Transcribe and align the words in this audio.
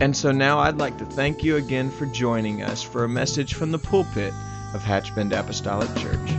And 0.00 0.16
so 0.16 0.32
now 0.32 0.58
I'd 0.58 0.78
like 0.78 0.96
to 0.96 1.04
thank 1.04 1.44
you 1.44 1.56
again 1.56 1.90
for 1.90 2.06
joining 2.06 2.62
us 2.62 2.82
for 2.82 3.04
a 3.04 3.08
message 3.08 3.52
from 3.52 3.70
the 3.70 3.78
pulpit 3.78 4.32
of 4.72 4.82
Hatchbend 4.82 5.38
Apostolic 5.38 5.94
Church. 5.94 6.30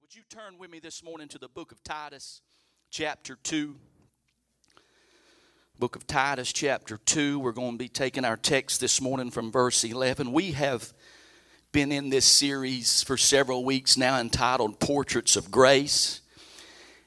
Would 0.00 0.14
you 0.14 0.22
turn 0.30 0.58
with 0.60 0.70
me 0.70 0.78
this 0.78 1.02
morning 1.02 1.26
to 1.26 1.38
the 1.38 1.48
book 1.48 1.72
of 1.72 1.82
Titus, 1.82 2.40
chapter 2.88 3.36
2? 3.42 3.74
Book 5.80 5.96
of 5.96 6.06
Titus, 6.06 6.52
chapter 6.52 6.98
2. 6.98 7.40
We're 7.40 7.50
going 7.50 7.72
to 7.72 7.78
be 7.78 7.88
taking 7.88 8.24
our 8.24 8.36
text 8.36 8.80
this 8.80 9.00
morning 9.00 9.32
from 9.32 9.50
verse 9.50 9.82
11. 9.82 10.30
We 10.30 10.52
have 10.52 10.94
been 11.72 11.90
in 11.90 12.10
this 12.10 12.24
series 12.24 13.02
for 13.02 13.16
several 13.16 13.64
weeks 13.64 13.96
now 13.96 14.20
entitled 14.20 14.78
Portraits 14.78 15.34
of 15.34 15.50
Grace 15.50 16.20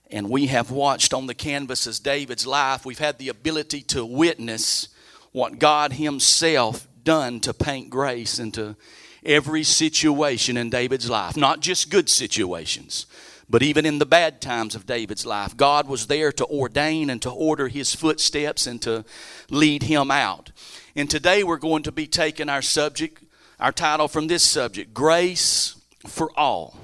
and 0.10 0.30
we 0.30 0.48
have 0.48 0.72
watched 0.72 1.14
on 1.14 1.28
the 1.28 1.34
canvases 1.34 2.00
David's 2.00 2.48
life. 2.48 2.86
We've 2.86 3.00
had 3.00 3.18
the 3.18 3.30
ability 3.30 3.82
to 3.82 4.06
witness 4.06 4.90
what 5.32 5.60
God 5.60 5.94
Himself 5.94 6.88
done 7.04 7.40
to 7.42 7.54
paint 7.54 7.90
grace 7.90 8.40
into 8.40 8.76
every 9.24 9.64
situation 9.64 10.58
in 10.58 10.70
David's 10.70 11.10
life, 11.10 11.38
not 11.38 11.60
just 11.60 11.90
good 11.90 12.10
situations. 12.10 13.06
But 13.50 13.64
even 13.64 13.86
in 13.86 13.98
the 13.98 14.06
bad 14.06 14.42
times 14.42 14.76
of 14.76 14.86
David's 14.86 15.26
life, 15.26 15.58
God 15.58 15.88
was 15.88 16.06
there 16.06 16.32
to 16.34 16.46
ordain 16.46 17.10
and 17.10 17.22
to 17.24 17.32
order 17.32 17.68
his 17.68 17.96
footsteps 17.96 18.68
and 18.68 18.80
to 18.84 19.04
lead 19.50 19.84
him 19.84 20.12
out. 20.12 20.52
And 20.96 21.10
today 21.10 21.44
we're 21.44 21.58
going 21.58 21.84
to 21.84 21.92
be 21.92 22.06
taking 22.06 22.48
our 22.48 22.62
subject, 22.62 23.24
our 23.60 23.72
title 23.72 24.08
from 24.08 24.28
this 24.28 24.44
subject, 24.44 24.94
Grace 24.94 25.76
for 26.06 26.32
All. 26.38 26.78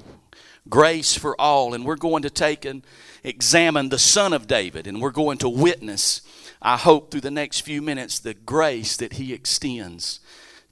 Grace 0.68 1.16
for 1.16 1.40
All. 1.40 1.72
And 1.72 1.84
we're 1.84 1.94
going 1.94 2.22
to 2.22 2.30
take 2.30 2.64
and 2.64 2.82
examine 3.26 3.88
the 3.88 3.98
Son 3.98 4.32
of 4.32 4.46
David, 4.46 4.86
and 4.86 5.02
we're 5.02 5.10
going 5.10 5.36
to 5.38 5.48
witness, 5.48 6.22
I 6.62 6.76
hope, 6.76 7.10
through 7.10 7.22
the 7.22 7.30
next 7.30 7.60
few 7.60 7.82
minutes, 7.82 8.18
the 8.18 8.34
grace 8.34 8.96
that 8.96 9.14
he 9.14 9.34
extends 9.34 10.20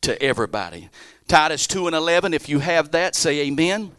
to 0.03 0.21
everybody. 0.23 0.89
Titus 1.27 1.67
2 1.67 1.89
and 1.89 1.97
11, 1.97 2.33
if 2.33 2.49
you 2.49 2.61
have 2.61 2.93
that, 2.93 3.17
say 3.17 3.41
amen. 3.41 3.91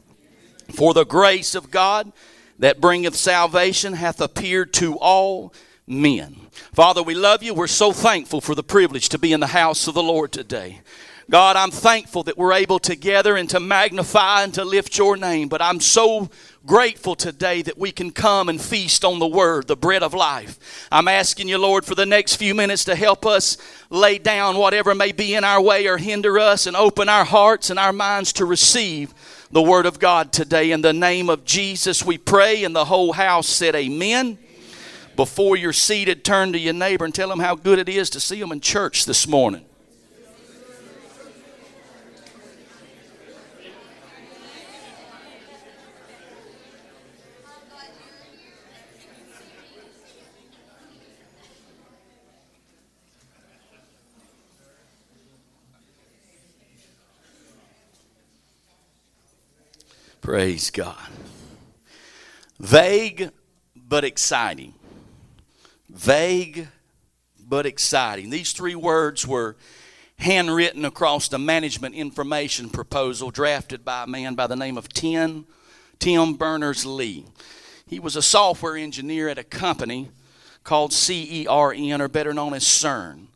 For 0.72 0.94
the 0.94 1.06
grace 1.06 1.54
of 1.54 1.70
God 1.70 2.12
that 2.58 2.80
bringeth 2.80 3.16
salvation 3.16 3.94
hath 3.94 4.22
appeared 4.22 4.74
to 4.76 4.96
all 4.96 5.54
men. 5.86 6.48
Father, 6.74 7.04
we 7.04 7.14
love 7.14 7.44
you. 7.44 7.54
We're 7.54 7.68
so 7.68 7.92
thankful 7.92 8.42
for 8.42 8.56
the 8.56 8.64
privilege 8.64 9.10
to 9.10 9.20
be 9.20 9.34
in 9.34 9.42
the 9.42 9.48
house 9.48 9.88
of 9.88 9.94
the 9.94 10.02
Lord 10.02 10.32
today. 10.32 10.80
God, 11.28 11.56
I'm 11.56 11.72
thankful 11.72 12.22
that 12.24 12.38
we're 12.38 12.54
able 12.54 12.78
to 12.80 12.96
gather 12.96 13.36
and 13.36 13.50
to 13.50 13.60
magnify 13.60 14.44
and 14.44 14.54
to 14.54 14.64
lift 14.64 14.96
your 14.96 15.18
name, 15.18 15.48
but 15.48 15.60
I'm 15.60 15.80
so 15.80 16.30
grateful 16.68 17.16
today 17.16 17.64
that 17.64 17.80
we 17.80 17.92
can 17.92 18.12
come 18.12 18.48
and 18.48 18.62
feast 18.62 19.04
on 19.04 19.18
the 19.18 19.26
word, 19.28 19.66
the 19.66 19.76
bread 19.76 20.04
of 20.04 20.14
life. 20.14 20.88
I'm 20.92 21.08
asking 21.08 21.48
you, 21.48 21.58
Lord, 21.58 21.84
for 21.84 21.96
the 21.96 22.06
next 22.06 22.36
few 22.36 22.54
minutes 22.54 22.86
to 22.86 22.96
help 22.96 23.26
us 23.26 23.58
lay 23.90 24.20
down 24.20 24.58
whatever 24.58 24.94
may 24.94 25.12
be 25.12 25.34
in 25.34 25.44
our 25.44 25.60
way 25.60 25.88
or 25.88 25.98
hinder 25.98 26.38
us 26.38 26.68
and 26.68 26.78
open 26.78 27.10
our 27.10 27.26
hearts 27.26 27.72
and 27.72 27.80
our 27.80 27.94
minds 27.94 28.32
to 28.34 28.46
receive 28.46 29.12
the 29.50 29.64
word 29.64 29.88
of 29.88 29.98
God 29.98 30.32
today. 30.32 30.70
In 30.70 30.82
the 30.82 30.94
name 30.94 31.32
of 31.32 31.44
Jesus, 31.44 32.06
we 32.06 32.20
pray, 32.20 32.64
and 32.64 32.76
the 32.76 32.86
whole 32.86 33.14
house 33.14 33.48
said, 33.48 33.74
Amen. 33.74 34.38
Before 35.16 35.56
you're 35.56 35.74
seated, 35.74 36.24
turn 36.24 36.54
to 36.54 36.60
your 36.60 36.74
neighbor 36.74 37.06
and 37.06 37.16
tell 37.16 37.30
them 37.30 37.40
how 37.40 37.56
good 37.56 37.80
it 37.80 37.90
is 37.90 38.12
to 38.12 38.20
see 38.20 38.40
them 38.40 38.52
in 38.52 38.60
church 38.60 39.06
this 39.06 39.28
morning. 39.28 39.66
Praise 60.26 60.72
God. 60.72 60.98
Vague 62.60 63.30
but 63.76 64.04
exciting. 64.04 64.74
Vague 65.88 66.68
but 67.40 67.68
exciting. 67.68 68.32
These 68.32 68.54
three 68.54 68.74
words 68.74 69.28
were 69.28 69.56
handwritten 70.18 70.84
across 70.84 71.28
the 71.28 71.38
management 71.38 71.94
information 71.94 72.72
proposal 72.72 73.30
drafted 73.30 73.86
by 73.86 74.06
a 74.06 74.08
man 74.08 74.34
by 74.34 74.48
the 74.48 74.56
name 74.56 74.80
of 74.80 74.90
Tim, 74.90 75.46
Tim 76.00 76.34
Berners 76.34 76.88
Lee. 76.88 77.28
He 77.86 78.00
was 78.00 78.16
a 78.16 78.24
software 78.24 78.78
engineer 78.78 79.30
at 79.30 79.38
a 79.38 79.44
company 79.44 80.10
called 80.64 80.90
CERN, 80.90 82.00
or 82.00 82.08
better 82.08 82.34
known 82.34 82.56
as 82.56 82.64
CERN. 82.64 83.28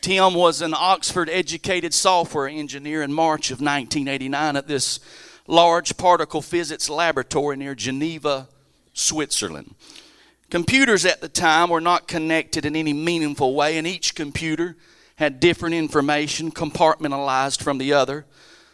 Tim 0.00 0.32
was 0.32 0.62
an 0.62 0.72
Oxford 0.72 1.28
educated 1.28 1.92
software 1.92 2.48
engineer 2.48 3.02
in 3.02 3.12
March 3.12 3.50
of 3.50 3.60
1989 3.60 4.56
at 4.56 4.66
this 4.66 5.00
large 5.50 5.96
particle 5.96 6.40
physics 6.40 6.88
laboratory 6.88 7.56
near 7.56 7.74
Geneva, 7.74 8.48
Switzerland. 8.94 9.74
Computers 10.48 11.04
at 11.04 11.20
the 11.20 11.28
time 11.28 11.70
were 11.70 11.80
not 11.80 12.08
connected 12.08 12.64
in 12.64 12.74
any 12.76 12.92
meaningful 12.92 13.54
way, 13.54 13.76
and 13.76 13.86
each 13.86 14.14
computer 14.14 14.76
had 15.16 15.40
different 15.40 15.74
information 15.74 16.50
compartmentalized 16.50 17.62
from 17.62 17.78
the 17.78 17.92
other. 17.92 18.24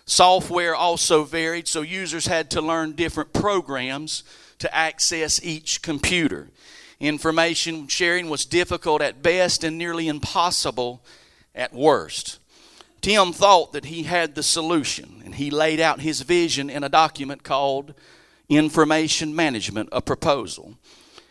Software 0.04 0.74
also 0.74 1.24
varied, 1.24 1.66
so 1.66 1.82
users 1.82 2.26
had 2.26 2.50
to 2.50 2.62
learn 2.62 2.92
different 2.92 3.32
programs 3.32 4.22
to 4.58 4.74
access 4.74 5.42
each 5.42 5.82
computer. 5.82 6.48
Information 7.00 7.88
sharing 7.88 8.30
was 8.30 8.46
difficult 8.46 9.02
at 9.02 9.22
best 9.22 9.64
and 9.64 9.76
nearly 9.76 10.08
impossible 10.08 11.02
at 11.54 11.72
worst. 11.72 12.38
Tim 13.06 13.32
thought 13.32 13.72
that 13.72 13.84
he 13.84 14.02
had 14.02 14.34
the 14.34 14.42
solution, 14.42 15.22
and 15.24 15.36
he 15.36 15.48
laid 15.48 15.78
out 15.78 16.00
his 16.00 16.22
vision 16.22 16.68
in 16.68 16.82
a 16.82 16.88
document 16.88 17.44
called 17.44 17.94
Information 18.48 19.32
Management, 19.32 19.90
a 19.92 20.02
proposal. 20.02 20.74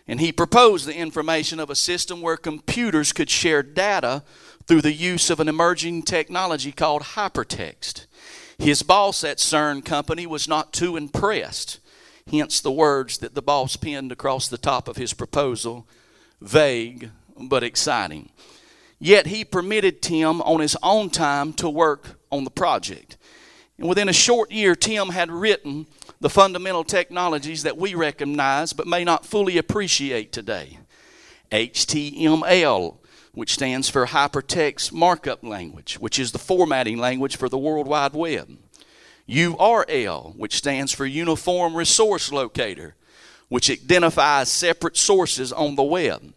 And 0.08 0.22
he 0.22 0.31
proposed 0.31 0.86
the 0.86 0.96
information 0.96 1.59
of 1.59 1.69
a 1.69 1.75
system 1.75 2.22
where 2.22 2.38
computers 2.38 3.12
could 3.12 3.30
share 3.30 3.62
data 3.62 4.24
through 4.66 4.84
the 4.84 4.94
use 4.94 5.30
of 5.30 5.41
an 5.41 5.50
emerging 5.50 6.03
technology 6.03 6.72
called 6.72 7.02
hypertext. 7.02 8.06
His 8.57 8.81
boss 8.81 9.25
at 9.25 9.40
CERN 9.40 9.84
Company 9.84 10.25
was 10.25 10.47
not 10.47 10.72
too 10.72 10.96
impressed, 10.96 11.81
hence 12.31 12.62
the 12.62 12.72
words 12.72 13.18
that 13.18 13.36
the 13.36 13.42
boss 13.42 13.75
penned 13.75 14.13
across 14.13 14.47
the 14.47 14.57
top 14.57 14.88
of 14.88 14.96
his 14.96 15.12
proposal 15.12 15.86
vague 16.40 17.09
but 17.38 17.63
exciting. 17.63 18.30
Yet 19.00 19.28
he 19.28 19.44
permitted 19.44 20.01
Tim 20.01 20.41
on 20.41 20.61
his 20.61 20.78
own 20.81 21.09
time 21.09 21.53
to 21.53 21.69
work 21.69 22.19
on 22.31 22.44
the 22.44 22.51
project. 22.51 23.17
And 23.78 23.89
within 23.89 24.07
a 24.07 24.13
short 24.13 24.51
year, 24.51 24.73
Tim 24.75 25.09
had 25.09 25.29
written 25.29 25.88
the 26.22 26.30
fundamental 26.30 26.83
technologies 26.83 27.63
that 27.63 27.77
we 27.77 27.94
recognize 27.94 28.71
but 28.74 28.88
may 28.88 29.03
not 29.03 29.25
fully 29.25 29.57
appreciate 29.57 30.31
today. 30.31 30.80
HTML, 31.51 32.97
which 33.33 33.53
stands 33.53 33.89
for 33.89 34.07
Hypertext 34.07 34.94
Markup 34.94 35.44
Language, 35.44 35.95
which 36.00 36.18
is 36.18 36.31
the 36.31 36.39
formatting 36.39 36.98
language 36.98 37.36
for 37.36 37.50
the 37.50 37.57
World 37.57 37.88
Wide 37.88 38.13
Web. 38.13 38.57
URL, 39.27 40.36
which 40.36 40.56
stands 40.56 40.94
for 40.94 41.06
Uniform 41.06 41.75
Resource 41.75 42.31
Locator, 42.31 42.95
which 43.50 43.69
identifies 43.69 44.50
separate 44.50 44.95
sources 44.95 45.51
on 45.51 45.75
the 45.75 45.83
web 45.83 46.33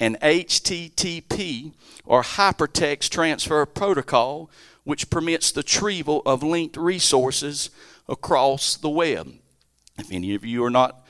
and 0.00 0.18
HTTP 0.20 1.72
or 2.04 2.22
Hypertext 2.22 3.10
Transfer 3.10 3.64
Protocol, 3.66 4.50
which 4.82 5.10
permits 5.10 5.52
the 5.52 5.60
retrieval 5.60 6.22
of 6.26 6.42
linked 6.42 6.76
resources 6.76 7.70
across 8.08 8.76
the 8.76 8.88
web. 8.88 9.34
If 9.98 10.10
any 10.10 10.34
of 10.34 10.44
you 10.44 10.64
are 10.64 10.70
not 10.70 11.06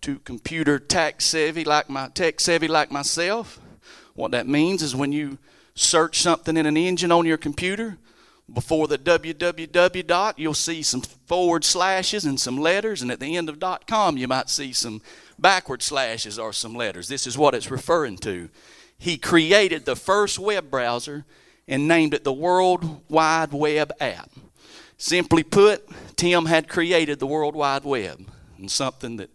too 0.00 0.20
computer 0.20 0.78
tech 0.78 1.20
savvy 1.20 1.64
like 1.64 1.90
my 1.90 2.08
tech 2.08 2.38
savvy 2.38 2.68
like 2.68 2.92
myself, 2.92 3.58
what 4.14 4.30
that 4.30 4.46
means 4.46 4.82
is 4.82 4.94
when 4.94 5.12
you 5.12 5.38
search 5.74 6.20
something 6.20 6.56
in 6.56 6.66
an 6.66 6.76
engine 6.76 7.12
on 7.12 7.26
your 7.26 7.36
computer, 7.36 7.98
Before 8.52 8.88
the 8.88 8.96
www 8.96 10.06
dot, 10.06 10.38
you'll 10.38 10.54
see 10.54 10.82
some 10.82 11.02
forward 11.02 11.64
slashes 11.64 12.24
and 12.24 12.40
some 12.40 12.56
letters, 12.56 13.02
and 13.02 13.10
at 13.10 13.20
the 13.20 13.36
end 13.36 13.50
of 13.50 13.58
dot 13.58 13.86
com, 13.86 14.16
you 14.16 14.26
might 14.26 14.48
see 14.48 14.72
some 14.72 15.02
backward 15.38 15.82
slashes 15.82 16.38
are 16.38 16.52
some 16.52 16.74
letters. 16.74 17.08
This 17.08 17.26
is 17.26 17.38
what 17.38 17.54
it's 17.54 17.70
referring 17.70 18.18
to. 18.18 18.48
He 18.98 19.16
created 19.16 19.84
the 19.84 19.96
first 19.96 20.38
web 20.38 20.70
browser 20.70 21.24
and 21.68 21.86
named 21.86 22.14
it 22.14 22.24
the 22.24 22.32
World 22.32 23.02
Wide 23.08 23.52
Web 23.52 23.92
app. 24.00 24.30
Simply 24.96 25.44
put, 25.44 25.88
Tim 26.16 26.46
had 26.46 26.68
created 26.68 27.20
the 27.20 27.26
World 27.26 27.54
Wide 27.54 27.84
Web, 27.84 28.26
and 28.56 28.70
something 28.70 29.16
that 29.18 29.30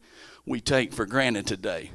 we 0.46 0.60
take 0.60 0.92
for 0.92 1.06
granted 1.06 1.48
today. 1.48 1.92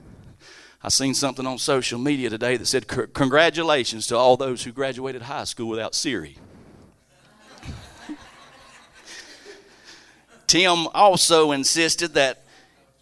I 0.83 0.89
seen 0.89 1.13
something 1.13 1.45
on 1.45 1.59
social 1.59 1.99
media 1.99 2.31
today 2.31 2.57
that 2.57 2.67
said, 2.67 2.87
Congratulations 2.87 4.07
to 4.07 4.17
all 4.17 4.37
those 4.37 4.63
who 4.63 4.73
graduated 4.73 5.23
high 5.23 5.45
school 5.45 5.69
without 5.69 5.95
Siri. 5.95 6.39
Tim 10.47 10.87
also 10.95 11.53
insisted 11.53 12.15
that 12.15 12.45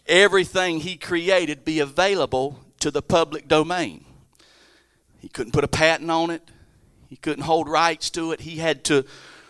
everything 0.07 0.79
he 0.79 0.97
created 0.97 1.65
be 1.65 1.79
available 1.79 2.59
to 2.79 2.91
the 2.91 3.01
public 3.01 3.47
domain. 3.47 4.05
He 5.19 5.29
couldn't 5.29 5.53
put 5.53 5.63
a 5.63 5.67
patent 5.67 6.11
on 6.11 6.29
it, 6.29 6.41
he 7.07 7.15
couldn't 7.15 7.43
hold 7.43 7.67
rights 7.67 8.09
to 8.11 8.31
it. 8.31 8.41
He 8.41 8.57
had 8.57 8.83
to 8.85 9.05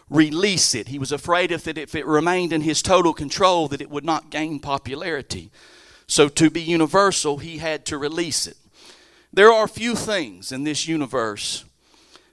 release 0.09 0.75
it. 0.75 0.87
He 0.87 0.99
was 0.99 1.11
afraid 1.11 1.51
if 1.51 1.67
it, 1.67 1.77
if 1.77 1.95
it 1.95 2.05
remained 2.05 2.53
in 2.53 2.61
his 2.61 2.81
total 2.81 3.13
control 3.13 3.67
that 3.69 3.81
it 3.81 3.89
would 3.89 4.05
not 4.05 4.29
gain 4.29 4.59
popularity. 4.59 5.51
So, 6.07 6.29
to 6.29 6.49
be 6.49 6.61
universal, 6.61 7.39
he 7.39 7.57
had 7.57 7.85
to 7.87 7.97
release 7.97 8.47
it. 8.47 8.57
There 9.33 9.51
are 9.51 9.67
few 9.67 9.95
things 9.95 10.51
in 10.51 10.63
this 10.63 10.87
universe 10.87 11.65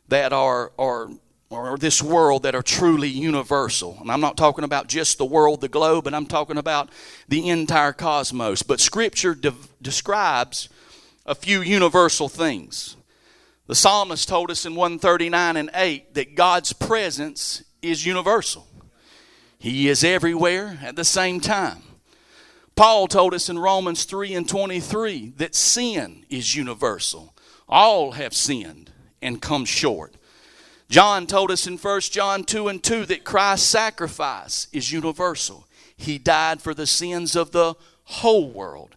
that 0.09 0.33
are, 0.33 0.73
are 0.79 1.11
or 1.55 1.79
this 1.79 2.03
world 2.03 2.43
that 2.43 2.55
are 2.55 2.63
truly 2.63 3.09
universal. 3.09 3.99
And 4.01 4.11
I'm 4.11 4.21
not 4.21 4.37
talking 4.37 4.65
about 4.65 4.89
just 4.89 5.19
the 5.19 5.25
world, 5.25 5.61
the 5.61 5.69
globe, 5.69 6.05
but 6.05 6.15
I'm 6.15 6.27
talking 6.27 6.59
about 6.59 6.91
the 7.29 7.49
entire 7.49 7.93
cosmos. 7.93 8.63
But 8.63 8.81
Scripture 8.81 9.35
de- 9.35 9.55
describes 9.81 10.69
a 11.27 11.35
few 11.35 11.63
universal 11.63 12.29
things. 12.29 12.97
The 13.67 13.75
psalmist 13.75 14.29
told 14.29 14.51
us 14.51 14.67
in 14.67 14.75
139 14.75 15.57
and 15.57 15.71
8 15.75 16.15
that 16.15 16.35
God's 16.35 16.73
presence 16.73 17.65
is 17.81 18.05
universal, 18.05 18.67
He 19.59 19.89
is 19.89 20.05
everywhere 20.05 20.79
at 20.83 20.97
the 20.97 21.05
same 21.05 21.41
time. 21.41 21.83
Paul 22.77 23.07
told 23.07 23.35
us 23.35 23.49
in 23.49 23.59
Romans 23.59 24.05
3 24.05 24.35
and 24.35 24.49
23 24.49 25.35
that 25.37 25.55
sin 25.55 26.27
is 26.29 26.57
universal. 26.57 27.35
All 27.69 28.13
have 28.13 28.35
sinned 28.35 28.91
and 29.23 29.41
come 29.41 29.65
short. 29.65 30.15
John 30.89 31.27
told 31.27 31.51
us 31.51 31.67
in 31.67 31.79
1 31.79 32.01
John 32.03 32.45
2 32.45 32.69
and 32.69 32.83
2 32.83 33.07
that 33.07 33.25
Christ's 33.25 33.69
sacrifice 33.69 34.69
is 34.73 34.93
universal. 34.93 35.67
He 35.97 36.19
died 36.19 36.61
for 36.61 36.75
the 36.75 36.87
sins 36.87 37.35
of 37.37 37.53
the 37.53 37.75
whole 38.05 38.51
world. 38.51 38.97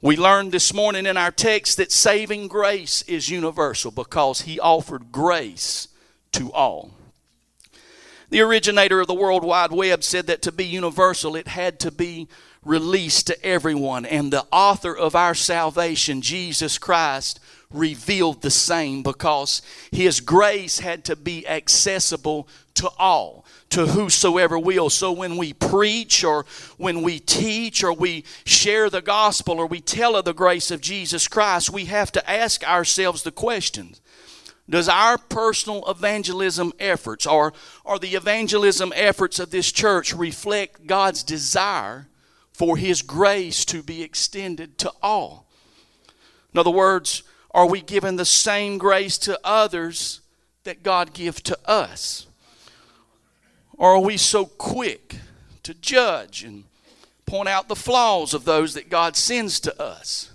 We 0.00 0.16
learned 0.16 0.52
this 0.52 0.72
morning 0.72 1.06
in 1.06 1.16
our 1.16 1.32
text 1.32 1.76
that 1.76 1.92
saving 1.92 2.48
grace 2.48 3.02
is 3.02 3.28
universal 3.28 3.90
because 3.90 4.42
he 4.42 4.60
offered 4.60 5.10
grace 5.10 5.88
to 6.32 6.52
all. 6.52 6.92
The 8.30 8.40
originator 8.40 9.00
of 9.00 9.06
the 9.06 9.14
World 9.14 9.42
Wide 9.42 9.72
Web 9.72 10.04
said 10.04 10.26
that 10.26 10.42
to 10.42 10.52
be 10.52 10.64
universal, 10.64 11.34
it 11.34 11.48
had 11.48 11.80
to 11.80 11.90
be 11.90 12.28
released 12.62 13.26
to 13.26 13.44
everyone. 13.44 14.04
And 14.04 14.32
the 14.32 14.46
author 14.52 14.96
of 14.96 15.16
our 15.16 15.34
salvation, 15.34 16.20
Jesus 16.20 16.78
Christ, 16.78 17.40
revealed 17.72 18.42
the 18.42 18.50
same 18.50 19.02
because 19.02 19.62
his 19.92 20.20
grace 20.20 20.78
had 20.78 21.04
to 21.04 21.16
be 21.16 21.46
accessible 21.46 22.48
to 22.74 22.88
all, 22.98 23.44
to 23.70 23.86
whosoever 23.86 24.58
will. 24.58 24.88
So 24.88 25.12
when 25.12 25.36
we 25.36 25.52
preach 25.52 26.24
or 26.24 26.46
when 26.78 27.02
we 27.02 27.18
teach 27.18 27.84
or 27.84 27.92
we 27.92 28.24
share 28.44 28.88
the 28.88 29.02
gospel 29.02 29.58
or 29.58 29.66
we 29.66 29.80
tell 29.80 30.16
of 30.16 30.24
the 30.24 30.32
grace 30.32 30.70
of 30.70 30.80
Jesus 30.80 31.28
Christ, 31.28 31.70
we 31.70 31.86
have 31.86 32.10
to 32.12 32.30
ask 32.30 32.66
ourselves 32.66 33.22
the 33.22 33.32
questions 33.32 34.00
does 34.70 34.88
our 34.88 35.16
personal 35.16 35.88
evangelism 35.88 36.72
efforts 36.78 37.26
or, 37.26 37.54
or 37.84 37.98
the 37.98 38.14
evangelism 38.14 38.92
efforts 38.94 39.38
of 39.38 39.50
this 39.50 39.72
church 39.72 40.12
reflect 40.12 40.86
God's 40.86 41.22
desire 41.22 42.08
for 42.52 42.76
His 42.76 43.00
grace 43.00 43.64
to 43.66 43.82
be 43.82 44.02
extended 44.02 44.76
to 44.78 44.92
all? 45.02 45.46
In 46.52 46.60
other 46.60 46.70
words, 46.70 47.22
are 47.52 47.66
we 47.66 47.80
given 47.80 48.16
the 48.16 48.24
same 48.24 48.78
grace 48.78 49.18
to 49.18 49.38
others 49.42 50.20
that 50.64 50.82
God 50.82 51.12
gives 51.12 51.40
to 51.42 51.58
us? 51.64 52.26
Or 53.76 53.94
are 53.94 54.00
we 54.00 54.16
so 54.16 54.44
quick 54.44 55.16
to 55.62 55.74
judge 55.74 56.42
and 56.42 56.64
point 57.26 57.48
out 57.48 57.68
the 57.68 57.76
flaws 57.76 58.34
of 58.34 58.44
those 58.44 58.74
that 58.74 58.90
God 58.90 59.16
sends 59.16 59.60
to 59.60 59.82
us, 59.82 60.30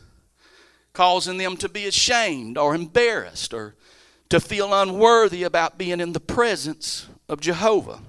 causing 0.94 1.38
them 1.38 1.58
to 1.58 1.68
be 1.68 1.86
ashamed 1.86 2.58
or 2.58 2.76
embarrassed 2.76 3.54
or 3.54 3.76
to 4.30 4.40
feel 4.40 4.74
unworthy 4.74 5.44
about 5.44 5.78
being 5.78 6.00
in 6.00 6.14
the 6.14 6.20
presence 6.20 7.08
of 7.28 7.42
Jehovah. 7.42 8.00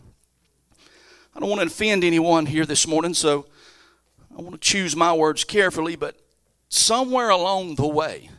I 1.35 1.41
don't 1.41 1.49
want 1.49 1.61
to 1.63 1.67
offend 1.67 2.05
anyone 2.05 2.47
here 2.47 2.65
this 2.65 2.87
morning, 2.87 3.15
so 3.15 3.47
I 4.37 4.41
want 4.41 4.53
to 4.53 4.59
choose 4.59 4.95
my 4.95 5.13
words 5.13 5.45
carefully, 5.45 5.97
but 5.97 6.17
somewhere 6.69 7.31
along 7.31 7.75
the 7.75 7.87
way, 7.87 8.31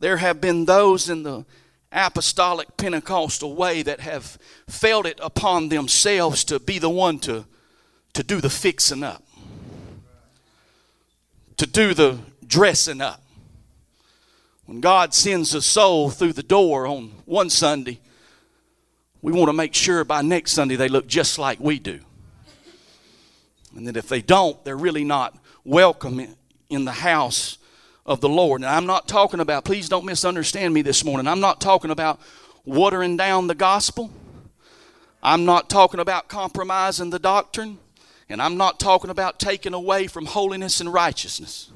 there 0.00 0.16
have 0.16 0.40
been 0.40 0.64
those 0.64 1.08
in 1.08 1.22
the 1.22 1.44
apostolic 1.92 2.76
Pentecostal 2.76 3.54
way 3.54 3.82
that 3.82 4.00
have 4.00 4.38
felt 4.66 5.06
it 5.06 5.20
upon 5.22 5.68
themselves 5.68 6.42
to 6.44 6.58
be 6.58 6.78
the 6.78 6.90
one 6.90 7.18
to, 7.20 7.44
to 8.14 8.22
do 8.22 8.40
the 8.40 8.50
fixing 8.50 9.02
up, 9.02 9.22
to 11.58 11.66
do 11.66 11.94
the 11.94 12.18
dressing 12.46 13.00
up. 13.00 13.22
When 14.64 14.80
God 14.80 15.12
sends 15.14 15.54
a 15.54 15.60
soul 15.60 16.10
through 16.10 16.32
the 16.32 16.42
door 16.42 16.86
on 16.86 17.12
one 17.26 17.50
Sunday, 17.50 18.00
we 19.20 19.32
want 19.32 19.48
to 19.48 19.52
make 19.52 19.74
sure 19.74 20.04
by 20.04 20.22
next 20.22 20.52
Sunday 20.52 20.76
they 20.76 20.88
look 20.88 21.06
just 21.06 21.38
like 21.38 21.60
we 21.60 21.78
do. 21.78 22.00
And 23.76 23.86
that 23.86 23.96
if 23.96 24.08
they 24.08 24.22
don't, 24.22 24.64
they're 24.64 24.76
really 24.76 25.04
not 25.04 25.36
welcome 25.64 26.36
in 26.70 26.84
the 26.84 26.92
house 26.92 27.58
of 28.06 28.20
the 28.20 28.28
Lord. 28.28 28.60
Now, 28.60 28.76
I'm 28.76 28.86
not 28.86 29.08
talking 29.08 29.40
about, 29.40 29.64
please 29.64 29.88
don't 29.88 30.04
misunderstand 30.04 30.74
me 30.74 30.82
this 30.82 31.04
morning. 31.04 31.26
I'm 31.26 31.40
not 31.40 31.60
talking 31.60 31.90
about 31.90 32.20
watering 32.64 33.16
down 33.16 33.46
the 33.46 33.54
gospel. 33.54 34.10
I'm 35.22 35.44
not 35.44 35.68
talking 35.68 36.00
about 36.00 36.28
compromising 36.28 37.10
the 37.10 37.18
doctrine. 37.18 37.78
And 38.28 38.40
I'm 38.40 38.56
not 38.56 38.78
talking 38.78 39.10
about 39.10 39.40
taking 39.40 39.74
away 39.74 40.06
from 40.06 40.26
holiness 40.26 40.80
and 40.80 40.92
righteousness. 40.92 41.70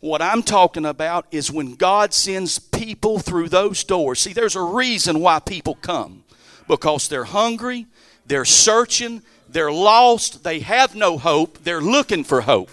What 0.00 0.22
I'm 0.22 0.42
talking 0.42 0.86
about 0.86 1.26
is 1.30 1.52
when 1.52 1.74
God 1.74 2.12
sends 2.12 2.58
people 2.58 3.18
through 3.18 3.50
those 3.50 3.84
doors. 3.84 4.18
See, 4.18 4.32
there's 4.32 4.56
a 4.56 4.62
reason 4.62 5.20
why 5.20 5.38
people 5.38 5.76
come 5.76 6.24
because 6.66 7.08
they're 7.08 7.24
hungry, 7.24 7.86
they're 8.26 8.44
searching, 8.44 9.22
they're 9.48 9.72
lost, 9.72 10.42
they 10.42 10.60
have 10.60 10.94
no 10.94 11.18
hope, 11.18 11.58
they're 11.64 11.80
looking 11.80 12.24
for 12.24 12.42
hope. 12.42 12.70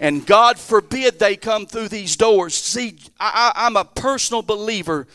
And 0.00 0.26
God 0.26 0.58
forbid 0.58 1.18
they 1.18 1.36
come 1.36 1.66
through 1.66 1.88
these 1.88 2.16
doors. 2.16 2.54
See, 2.54 2.98
I, 3.20 3.52
I'm 3.54 3.76
a 3.76 3.84
personal 3.84 4.42
believer 4.42 5.06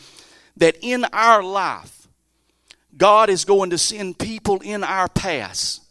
that 0.56 0.76
in 0.80 1.04
our 1.12 1.42
life, 1.42 2.08
God 2.96 3.30
is 3.30 3.44
going 3.44 3.70
to 3.70 3.78
send 3.78 4.18
people 4.18 4.60
in 4.60 4.82
our 4.84 5.08
past 5.08 5.82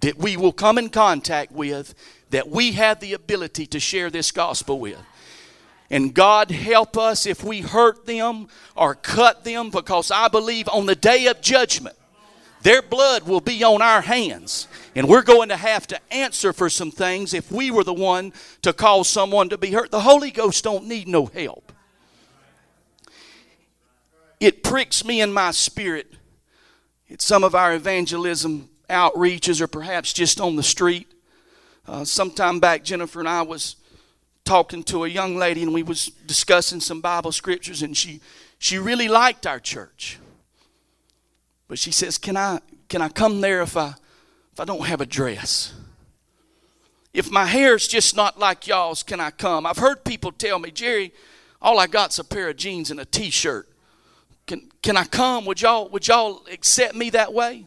that 0.00 0.16
we 0.16 0.36
will 0.36 0.52
come 0.52 0.78
in 0.78 0.88
contact 0.88 1.52
with 1.52 1.94
that 2.30 2.48
we 2.48 2.72
have 2.72 3.00
the 3.00 3.14
ability 3.14 3.66
to 3.66 3.80
share 3.80 4.10
this 4.10 4.30
gospel 4.30 4.78
with. 4.78 4.98
And 5.90 6.14
God 6.14 6.50
help 6.50 6.98
us 6.98 7.26
if 7.26 7.42
we 7.42 7.62
hurt 7.62 8.04
them 8.06 8.48
or 8.76 8.94
cut 8.94 9.44
them 9.44 9.70
because 9.70 10.10
I 10.10 10.28
believe 10.28 10.68
on 10.68 10.86
the 10.86 10.94
day 10.94 11.26
of 11.26 11.40
judgment, 11.40 11.96
their 12.62 12.82
blood 12.82 13.24
will 13.24 13.40
be 13.40 13.62
on 13.62 13.82
our 13.82 14.00
hands. 14.00 14.68
And 14.94 15.08
we're 15.08 15.22
going 15.22 15.48
to 15.50 15.56
have 15.56 15.86
to 15.88 16.00
answer 16.12 16.52
for 16.52 16.68
some 16.68 16.90
things 16.90 17.34
if 17.34 17.52
we 17.52 17.70
were 17.70 17.84
the 17.84 17.94
one 17.94 18.32
to 18.62 18.72
cause 18.72 19.08
someone 19.08 19.48
to 19.50 19.58
be 19.58 19.70
hurt. 19.70 19.90
The 19.90 20.00
Holy 20.00 20.30
Ghost 20.30 20.64
don't 20.64 20.86
need 20.86 21.08
no 21.08 21.26
help. 21.26 21.72
It 24.40 24.62
pricks 24.62 25.04
me 25.04 25.20
in 25.20 25.32
my 25.32 25.50
spirit 25.50 26.14
at 27.10 27.22
some 27.22 27.44
of 27.44 27.54
our 27.54 27.74
evangelism 27.74 28.68
outreaches 28.88 29.60
or 29.60 29.66
perhaps 29.66 30.12
just 30.12 30.40
on 30.40 30.56
the 30.56 30.62
street 30.62 31.12
uh, 31.88 32.04
sometime 32.04 32.60
back, 32.60 32.84
Jennifer 32.84 33.18
and 33.18 33.28
I 33.28 33.40
was 33.40 33.76
talking 34.44 34.82
to 34.84 35.04
a 35.04 35.08
young 35.08 35.36
lady, 35.36 35.62
and 35.62 35.72
we 35.72 35.82
was 35.82 36.06
discussing 36.26 36.80
some 36.80 37.00
Bible 37.00 37.32
scriptures, 37.32 37.80
and 37.80 37.96
she 37.96 38.20
she 38.58 38.78
really 38.78 39.08
liked 39.08 39.46
our 39.46 39.58
church. 39.58 40.18
But 41.68 41.78
she 41.78 41.92
says, 41.92 42.18
"Can 42.18 42.36
I 42.36 42.60
can 42.88 43.02
I 43.02 43.08
come 43.08 43.40
there 43.40 43.62
if 43.62 43.76
I 43.76 43.94
if 44.52 44.58
I 44.58 44.64
don't 44.64 44.86
have 44.86 45.00
a 45.00 45.06
dress? 45.06 45.74
If 47.12 47.30
my 47.30 47.46
hair's 47.46 47.86
just 47.86 48.16
not 48.16 48.38
like 48.38 48.66
y'all's, 48.66 49.02
can 49.02 49.20
I 49.20 49.30
come?" 49.30 49.66
I've 49.66 49.78
heard 49.78 50.04
people 50.04 50.32
tell 50.32 50.58
me, 50.58 50.70
"Jerry, 50.70 51.12
all 51.60 51.78
I 51.78 51.86
got's 51.86 52.18
a 52.18 52.24
pair 52.24 52.48
of 52.48 52.56
jeans 52.56 52.90
and 52.90 52.98
a 52.98 53.04
t-shirt." 53.04 53.68
Can, 54.46 54.72
can 54.82 54.96
I 54.96 55.04
come? 55.04 55.44
Would 55.44 55.60
y'all, 55.60 55.90
would 55.90 56.08
y'all 56.08 56.42
accept 56.50 56.94
me 56.94 57.10
that 57.10 57.34
way? 57.34 57.66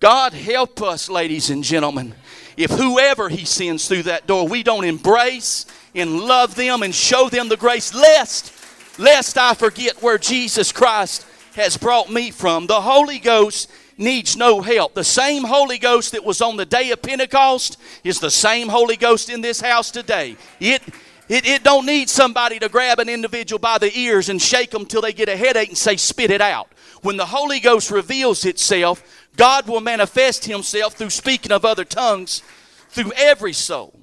God 0.00 0.32
help 0.32 0.82
us, 0.82 1.10
ladies 1.10 1.50
and 1.50 1.62
gentlemen. 1.62 2.14
If 2.56 2.70
whoever 2.70 3.28
He 3.28 3.44
sends 3.44 3.86
through 3.86 4.04
that 4.04 4.26
door, 4.26 4.48
we 4.48 4.62
don't 4.62 4.84
embrace 4.84 5.66
and 5.94 6.20
love 6.20 6.54
them 6.54 6.82
and 6.82 6.94
show 6.94 7.28
them 7.28 7.48
the 7.48 7.58
grace, 7.58 7.94
lest, 7.94 8.52
lest 8.98 9.36
I 9.36 9.52
forget 9.52 10.02
where 10.02 10.16
Jesus 10.16 10.72
Christ 10.72 11.26
has 11.54 11.76
brought 11.76 12.10
me 12.10 12.30
from. 12.30 12.66
The 12.66 12.80
Holy 12.80 13.18
Ghost 13.18 13.70
needs 13.96 14.36
no 14.36 14.60
help. 14.60 14.94
The 14.94 15.04
same 15.04 15.44
Holy 15.44 15.78
Ghost 15.78 16.12
that 16.12 16.24
was 16.24 16.40
on 16.40 16.56
the 16.56 16.66
day 16.66 16.90
of 16.90 17.02
Pentecost 17.02 17.78
is 18.02 18.20
the 18.20 18.30
same 18.30 18.68
Holy 18.68 18.96
Ghost 18.96 19.30
in 19.30 19.40
this 19.40 19.60
house 19.60 19.90
today. 19.90 20.36
It 20.60 20.82
it, 21.28 21.46
it 21.46 21.64
don't 21.64 21.86
need 21.86 22.10
somebody 22.10 22.58
to 22.58 22.68
grab 22.68 22.98
an 22.98 23.08
individual 23.08 23.58
by 23.58 23.78
the 23.78 23.96
ears 23.98 24.28
and 24.28 24.40
shake 24.40 24.70
them 24.70 24.84
till 24.84 25.00
they 25.00 25.12
get 25.12 25.28
a 25.28 25.36
headache 25.36 25.70
and 25.70 25.78
say, 25.78 25.96
spit 25.96 26.30
it 26.30 26.42
out. 26.42 26.68
When 27.00 27.16
the 27.16 27.26
Holy 27.26 27.60
Ghost 27.60 27.90
reveals 27.90 28.44
itself, 28.44 29.02
God 29.36 29.66
will 29.66 29.80
manifest 29.80 30.44
Himself 30.44 30.94
through 30.94 31.10
speaking 31.10 31.52
of 31.52 31.64
other 31.64 31.84
tongues 31.84 32.42
through 32.90 33.12
every 33.16 33.54
soul. 33.54 33.98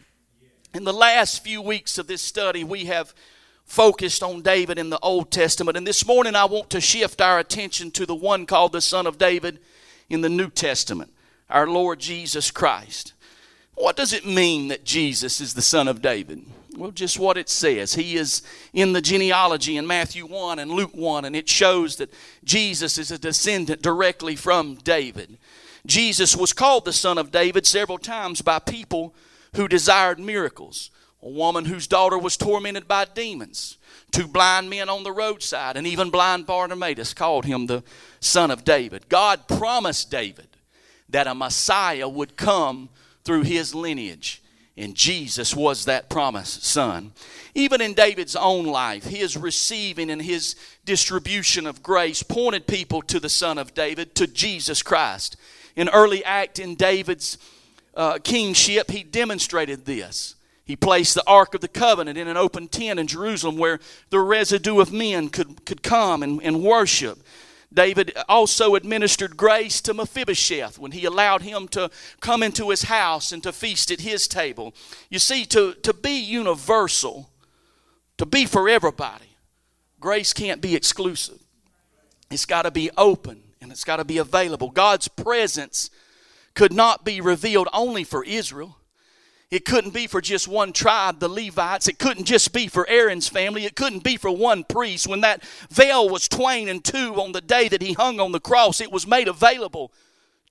In 0.73 0.83
the 0.83 0.93
last 0.93 1.43
few 1.43 1.61
weeks 1.61 1.97
of 1.97 2.07
this 2.07 2.21
study, 2.21 2.63
we 2.63 2.85
have 2.85 3.13
focused 3.71 4.21
on 4.21 4.41
David 4.41 4.77
in 4.77 4.89
the 4.89 4.99
Old 4.99 5.31
Testament. 5.31 5.77
And 5.77 5.87
this 5.87 6.05
morning, 6.05 6.35
I 6.35 6.43
want 6.43 6.69
to 6.71 6.81
shift 6.81 7.21
our 7.21 7.39
attention 7.39 7.89
to 7.91 8.05
the 8.05 8.13
one 8.13 8.45
called 8.45 8.73
the 8.73 8.81
Son 8.81 9.07
of 9.07 9.17
David 9.17 9.59
in 10.09 10.19
the 10.19 10.27
New 10.27 10.49
Testament, 10.49 11.13
our 11.49 11.65
Lord 11.65 11.97
Jesus 11.97 12.51
Christ. 12.51 13.13
What 13.75 13.95
does 13.95 14.11
it 14.11 14.25
mean 14.25 14.67
that 14.67 14.83
Jesus 14.83 15.39
is 15.39 15.53
the 15.53 15.61
Son 15.61 15.87
of 15.87 16.01
David? 16.01 16.45
Well, 16.75 16.91
just 16.91 17.17
what 17.17 17.37
it 17.37 17.47
says. 17.47 17.93
He 17.93 18.17
is 18.17 18.41
in 18.73 18.91
the 18.91 19.01
genealogy 19.01 19.77
in 19.77 19.87
Matthew 19.87 20.25
1 20.25 20.59
and 20.59 20.69
Luke 20.69 20.93
1, 20.93 21.23
and 21.23 21.33
it 21.33 21.47
shows 21.47 21.95
that 21.95 22.13
Jesus 22.43 22.97
is 22.97 23.09
a 23.09 23.17
descendant 23.17 23.81
directly 23.81 24.35
from 24.35 24.75
David. 24.75 25.37
Jesus 25.85 26.35
was 26.35 26.51
called 26.51 26.83
the 26.83 26.91
Son 26.91 27.17
of 27.17 27.31
David 27.31 27.65
several 27.65 27.99
times 27.99 28.41
by 28.41 28.59
people 28.59 29.15
who 29.55 29.69
desired 29.69 30.19
miracles. 30.19 30.91
A 31.23 31.29
woman 31.29 31.65
whose 31.65 31.87
daughter 31.87 32.17
was 32.17 32.37
tormented 32.37 32.87
by 32.87 33.05
demons. 33.05 33.77
Two 34.11 34.27
blind 34.27 34.69
men 34.69 34.89
on 34.89 35.03
the 35.03 35.11
roadside, 35.11 35.77
and 35.77 35.85
even 35.87 36.09
blind 36.09 36.45
Bartimaeus 36.45 37.13
called 37.13 37.45
him 37.45 37.67
the 37.67 37.83
Son 38.19 38.51
of 38.51 38.63
David. 38.63 39.07
God 39.07 39.47
promised 39.47 40.09
David 40.11 40.47
that 41.09 41.27
a 41.27 41.35
Messiah 41.35 42.09
would 42.09 42.35
come 42.35 42.89
through 43.23 43.43
his 43.43 43.75
lineage. 43.75 44.41
And 44.77 44.95
Jesus 44.95 45.55
was 45.55 45.85
that 45.85 46.09
promised 46.09 46.65
son. 46.65 47.11
Even 47.53 47.81
in 47.81 47.93
David's 47.93 48.37
own 48.37 48.65
life, 48.65 49.03
his 49.03 49.35
receiving 49.35 50.09
and 50.09 50.21
his 50.21 50.55
distribution 50.85 51.67
of 51.67 51.83
grace 51.83 52.23
pointed 52.23 52.67
people 52.67 53.01
to 53.03 53.19
the 53.19 53.29
Son 53.29 53.57
of 53.57 53.73
David, 53.73 54.15
to 54.15 54.27
Jesus 54.27 54.81
Christ. 54.81 55.35
An 55.75 55.89
early 55.89 56.23
act 56.23 56.57
in 56.57 56.75
David's 56.75 57.37
uh, 57.95 58.19
kingship, 58.23 58.89
he 58.89 59.03
demonstrated 59.03 59.85
this. 59.85 60.35
He 60.63 60.75
placed 60.75 61.15
the 61.15 61.27
Ark 61.27 61.53
of 61.53 61.61
the 61.61 61.67
Covenant 61.67 62.17
in 62.17 62.27
an 62.27 62.37
open 62.37 62.67
tent 62.67 62.99
in 62.99 63.07
Jerusalem 63.07 63.57
where 63.57 63.79
the 64.09 64.19
residue 64.19 64.79
of 64.79 64.93
men 64.93 65.29
could, 65.29 65.65
could 65.65 65.83
come 65.83 66.23
and, 66.23 66.41
and 66.43 66.63
worship. 66.63 67.19
David 67.73 68.13
also 68.27 68.75
administered 68.75 69.37
grace 69.37 69.79
to 69.81 69.93
Mephibosheth 69.93 70.77
when 70.77 70.91
he 70.91 71.05
allowed 71.05 71.41
him 71.41 71.67
to 71.69 71.89
come 72.19 72.43
into 72.43 72.69
his 72.69 72.83
house 72.83 73.31
and 73.31 73.41
to 73.43 73.53
feast 73.53 73.91
at 73.91 74.01
his 74.01 74.27
table. 74.27 74.73
You 75.09 75.19
see, 75.19 75.45
to, 75.45 75.73
to 75.75 75.93
be 75.93 76.19
universal, 76.19 77.29
to 78.17 78.25
be 78.25 78.45
for 78.45 78.67
everybody, 78.67 79.37
grace 79.99 80.33
can't 80.33 80.61
be 80.61 80.75
exclusive. 80.75 81.39
It's 82.29 82.45
got 82.45 82.63
to 82.63 82.71
be 82.71 82.89
open 82.97 83.41
and 83.61 83.71
it's 83.71 83.83
got 83.83 83.97
to 83.97 84.05
be 84.05 84.17
available. 84.17 84.69
God's 84.69 85.07
presence 85.07 85.89
could 86.55 86.73
not 86.73 87.05
be 87.05 87.21
revealed 87.21 87.69
only 87.71 88.03
for 88.03 88.23
Israel. 88.23 88.77
It 89.51 89.65
couldn't 89.65 89.93
be 89.93 90.07
for 90.07 90.21
just 90.21 90.47
one 90.47 90.71
tribe, 90.71 91.19
the 91.19 91.27
Levites. 91.27 91.89
It 91.89 91.99
couldn't 91.99 92.23
just 92.23 92.53
be 92.53 92.67
for 92.67 92.87
Aaron's 92.87 93.27
family. 93.27 93.65
It 93.65 93.75
couldn't 93.75 94.03
be 94.03 94.15
for 94.15 94.31
one 94.31 94.63
priest. 94.63 95.07
When 95.07 95.21
that 95.21 95.43
veil 95.69 96.07
was 96.07 96.29
twain 96.29 96.69
and 96.69 96.81
two 96.81 97.15
on 97.15 97.33
the 97.33 97.41
day 97.41 97.67
that 97.67 97.81
he 97.81 97.91
hung 97.91 98.21
on 98.21 98.31
the 98.31 98.39
cross, 98.39 98.79
it 98.79 98.93
was 98.93 99.05
made 99.05 99.27
available 99.27 99.91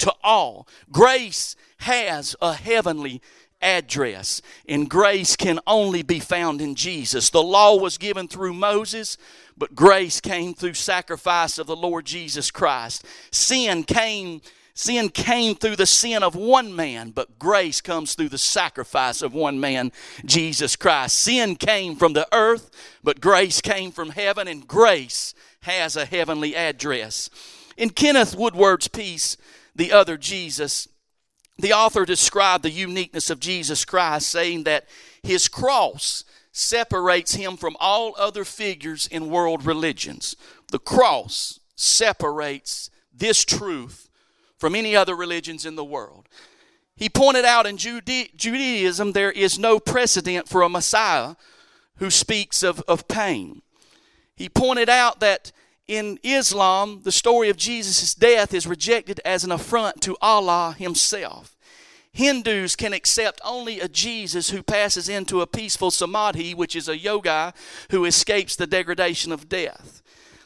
to 0.00 0.12
all. 0.22 0.68
Grace 0.92 1.56
has 1.78 2.36
a 2.42 2.52
heavenly 2.52 3.22
address, 3.62 4.42
and 4.68 4.88
grace 4.88 5.36
can 5.36 5.60
only 5.66 6.02
be 6.02 6.20
found 6.20 6.60
in 6.60 6.74
Jesus. 6.74 7.30
The 7.30 7.42
law 7.42 7.76
was 7.76 7.98
given 7.98 8.28
through 8.28 8.54
Moses, 8.54 9.16
but 9.56 9.74
grace 9.74 10.20
came 10.20 10.54
through 10.54 10.74
sacrifice 10.74 11.58
of 11.58 11.66
the 11.66 11.76
Lord 11.76 12.04
Jesus 12.04 12.50
Christ. 12.50 13.06
Sin 13.30 13.84
came 13.84 14.40
Sin 14.80 15.10
came 15.10 15.56
through 15.56 15.76
the 15.76 15.84
sin 15.84 16.22
of 16.22 16.34
one 16.34 16.74
man, 16.74 17.10
but 17.10 17.38
grace 17.38 17.82
comes 17.82 18.14
through 18.14 18.30
the 18.30 18.38
sacrifice 18.38 19.20
of 19.20 19.34
one 19.34 19.60
man, 19.60 19.92
Jesus 20.24 20.74
Christ. 20.74 21.18
Sin 21.18 21.56
came 21.56 21.96
from 21.96 22.14
the 22.14 22.26
earth, 22.32 22.70
but 23.04 23.20
grace 23.20 23.60
came 23.60 23.92
from 23.92 24.08
heaven, 24.08 24.48
and 24.48 24.66
grace 24.66 25.34
has 25.64 25.96
a 25.96 26.06
heavenly 26.06 26.56
address. 26.56 27.28
In 27.76 27.90
Kenneth 27.90 28.34
Woodward's 28.34 28.88
piece, 28.88 29.36
The 29.76 29.92
Other 29.92 30.16
Jesus, 30.16 30.88
the 31.58 31.74
author 31.74 32.06
described 32.06 32.64
the 32.64 32.70
uniqueness 32.70 33.28
of 33.28 33.38
Jesus 33.38 33.84
Christ, 33.84 34.30
saying 34.30 34.64
that 34.64 34.86
his 35.22 35.46
cross 35.46 36.24
separates 36.52 37.34
him 37.34 37.58
from 37.58 37.76
all 37.80 38.14
other 38.16 38.46
figures 38.46 39.06
in 39.08 39.28
world 39.28 39.66
religions. 39.66 40.36
The 40.68 40.78
cross 40.78 41.60
separates 41.76 42.88
this 43.12 43.44
truth 43.44 44.06
from 44.60 44.76
any 44.76 44.94
other 44.94 45.16
religions 45.16 45.66
in 45.66 45.74
the 45.74 45.84
world. 45.84 46.28
He 46.94 47.08
pointed 47.08 47.46
out 47.46 47.66
in 47.66 47.78
Judaism 47.78 49.12
there 49.12 49.32
is 49.32 49.58
no 49.58 49.80
precedent 49.80 50.48
for 50.48 50.60
a 50.60 50.68
Messiah 50.68 51.34
who 51.96 52.10
speaks 52.10 52.62
of, 52.62 52.80
of 52.86 53.08
pain. 53.08 53.62
He 54.36 54.50
pointed 54.50 54.90
out 54.90 55.20
that 55.20 55.50
in 55.88 56.18
Islam, 56.22 57.00
the 57.02 57.10
story 57.10 57.48
of 57.48 57.56
Jesus' 57.56 58.14
death 58.14 58.54
is 58.54 58.66
rejected 58.66 59.20
as 59.24 59.44
an 59.44 59.50
affront 59.50 60.02
to 60.02 60.16
Allah 60.20 60.76
Himself. 60.78 61.56
Hindus 62.12 62.76
can 62.76 62.92
accept 62.92 63.40
only 63.44 63.80
a 63.80 63.88
Jesus 63.88 64.50
who 64.50 64.62
passes 64.62 65.08
into 65.08 65.40
a 65.40 65.46
peaceful 65.46 65.90
samadhi, 65.90 66.54
which 66.54 66.76
is 66.76 66.88
a 66.88 66.98
yogi 66.98 67.52
who 67.90 68.04
escapes 68.04 68.56
the 68.56 68.66
degradation 68.66 69.32
of 69.32 69.48
death. 69.48 69.99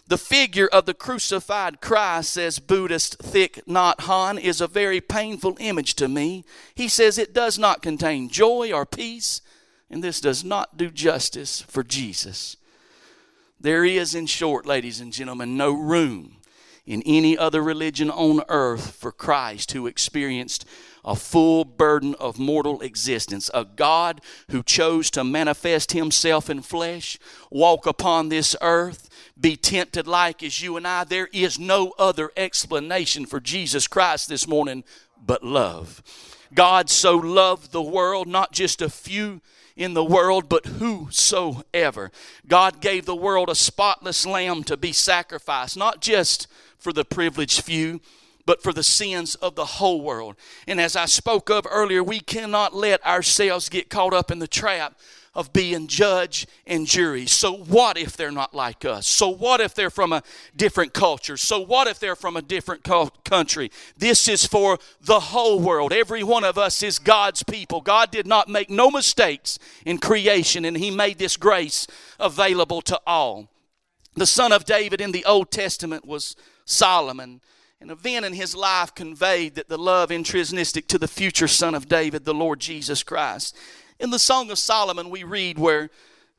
The 0.06 0.18
figure 0.18 0.66
of 0.66 0.84
the 0.84 0.92
crucified 0.92 1.80
Christ, 1.80 2.34
says 2.34 2.58
Buddhist 2.58 3.18
Thich 3.18 3.64
Nhat 3.64 3.96
Hanh, 4.00 4.38
is 4.38 4.60
a 4.60 4.66
very 4.66 5.00
painful 5.00 5.56
image 5.58 5.94
to 5.94 6.08
me. 6.08 6.44
He 6.74 6.88
says 6.88 7.16
it 7.16 7.32
does 7.32 7.58
not 7.58 7.80
contain 7.80 8.28
joy 8.28 8.70
or 8.70 8.84
peace, 8.84 9.40
and 9.88 10.04
this 10.04 10.20
does 10.20 10.44
not 10.44 10.76
do 10.76 10.90
justice 10.90 11.62
for 11.62 11.82
Jesus. 11.82 12.56
There 13.58 13.84
is, 13.84 14.14
in 14.14 14.26
short, 14.26 14.66
ladies 14.66 15.00
and 15.00 15.10
gentlemen, 15.10 15.56
no 15.56 15.72
room 15.72 16.36
in 16.86 17.02
any 17.06 17.36
other 17.36 17.62
religion 17.62 18.10
on 18.10 18.42
earth 18.48 18.94
for 18.96 19.10
Christ 19.10 19.72
who 19.72 19.86
experienced 19.86 20.66
a 21.04 21.14
full 21.14 21.64
burden 21.64 22.14
of 22.18 22.38
mortal 22.38 22.80
existence. 22.80 23.50
A 23.52 23.64
God 23.64 24.20
who 24.50 24.62
chose 24.62 25.10
to 25.10 25.24
manifest 25.24 25.92
himself 25.92 26.48
in 26.48 26.62
flesh, 26.62 27.18
walk 27.50 27.86
upon 27.86 28.28
this 28.28 28.56
earth, 28.60 29.08
be 29.38 29.56
tempted 29.56 30.06
like 30.06 30.42
as 30.42 30.62
you 30.62 30.76
and 30.76 30.86
I. 30.86 31.04
There 31.04 31.28
is 31.32 31.58
no 31.58 31.92
other 31.98 32.30
explanation 32.36 33.26
for 33.26 33.40
Jesus 33.40 33.86
Christ 33.86 34.28
this 34.28 34.48
morning 34.48 34.84
but 35.24 35.44
love. 35.44 36.02
God 36.54 36.88
so 36.88 37.16
loved 37.16 37.72
the 37.72 37.82
world, 37.82 38.28
not 38.28 38.52
just 38.52 38.80
a 38.80 38.88
few 38.88 39.40
in 39.76 39.94
the 39.94 40.04
world, 40.04 40.48
but 40.48 40.66
whosoever. 40.66 42.12
God 42.46 42.80
gave 42.80 43.06
the 43.06 43.16
world 43.16 43.50
a 43.50 43.54
spotless 43.54 44.24
lamb 44.24 44.62
to 44.64 44.76
be 44.76 44.92
sacrificed, 44.92 45.76
not 45.76 46.00
just 46.00 46.46
for 46.84 46.92
the 46.92 47.04
privileged 47.04 47.62
few, 47.62 48.00
but 48.46 48.62
for 48.62 48.72
the 48.72 48.82
sins 48.82 49.34
of 49.36 49.54
the 49.54 49.64
whole 49.64 50.02
world. 50.02 50.36
And 50.68 50.78
as 50.78 50.94
I 50.94 51.06
spoke 51.06 51.50
of 51.50 51.66
earlier, 51.68 52.04
we 52.04 52.20
cannot 52.20 52.74
let 52.74 53.04
ourselves 53.06 53.70
get 53.70 53.88
caught 53.88 54.12
up 54.12 54.30
in 54.30 54.38
the 54.38 54.46
trap 54.46 54.98
of 55.34 55.50
being 55.52 55.86
judge 55.86 56.46
and 56.66 56.86
jury. 56.86 57.26
So, 57.26 57.56
what 57.56 57.96
if 57.96 58.18
they're 58.18 58.30
not 58.30 58.54
like 58.54 58.84
us? 58.84 59.06
So, 59.06 59.30
what 59.30 59.62
if 59.62 59.74
they're 59.74 59.90
from 59.90 60.12
a 60.12 60.22
different 60.54 60.92
culture? 60.92 61.38
So, 61.38 61.58
what 61.58 61.88
if 61.88 61.98
they're 61.98 62.14
from 62.14 62.36
a 62.36 62.42
different 62.42 62.84
country? 63.24 63.70
This 63.96 64.28
is 64.28 64.46
for 64.46 64.78
the 65.00 65.20
whole 65.20 65.58
world. 65.58 65.92
Every 65.92 66.22
one 66.22 66.44
of 66.44 66.58
us 66.58 66.82
is 66.82 66.98
God's 66.98 67.42
people. 67.42 67.80
God 67.80 68.10
did 68.10 68.26
not 68.26 68.48
make 68.48 68.68
no 68.68 68.90
mistakes 68.90 69.58
in 69.86 69.98
creation, 69.98 70.66
and 70.66 70.76
He 70.76 70.90
made 70.90 71.18
this 71.18 71.38
grace 71.38 71.86
available 72.20 72.82
to 72.82 73.00
all. 73.06 73.48
The 74.14 74.26
son 74.26 74.52
of 74.52 74.64
David 74.64 75.00
in 75.00 75.10
the 75.10 75.24
Old 75.24 75.50
Testament 75.50 76.04
was 76.04 76.36
Solomon. 76.64 77.40
An 77.80 77.90
event 77.90 78.24
in 78.24 78.32
his 78.32 78.56
life 78.56 78.94
conveyed 78.94 79.56
that 79.56 79.68
the 79.68 79.76
love 79.76 80.10
intrinsistic 80.10 80.86
to 80.88 80.98
the 80.98 81.08
future 81.08 81.48
son 81.48 81.74
of 81.74 81.88
David, 81.88 82.24
the 82.24 82.32
Lord 82.32 82.60
Jesus 82.60 83.02
Christ. 83.02 83.56
In 84.00 84.10
the 84.10 84.18
Song 84.18 84.50
of 84.50 84.58
Solomon, 84.58 85.10
we 85.10 85.22
read 85.22 85.58
where 85.58 85.90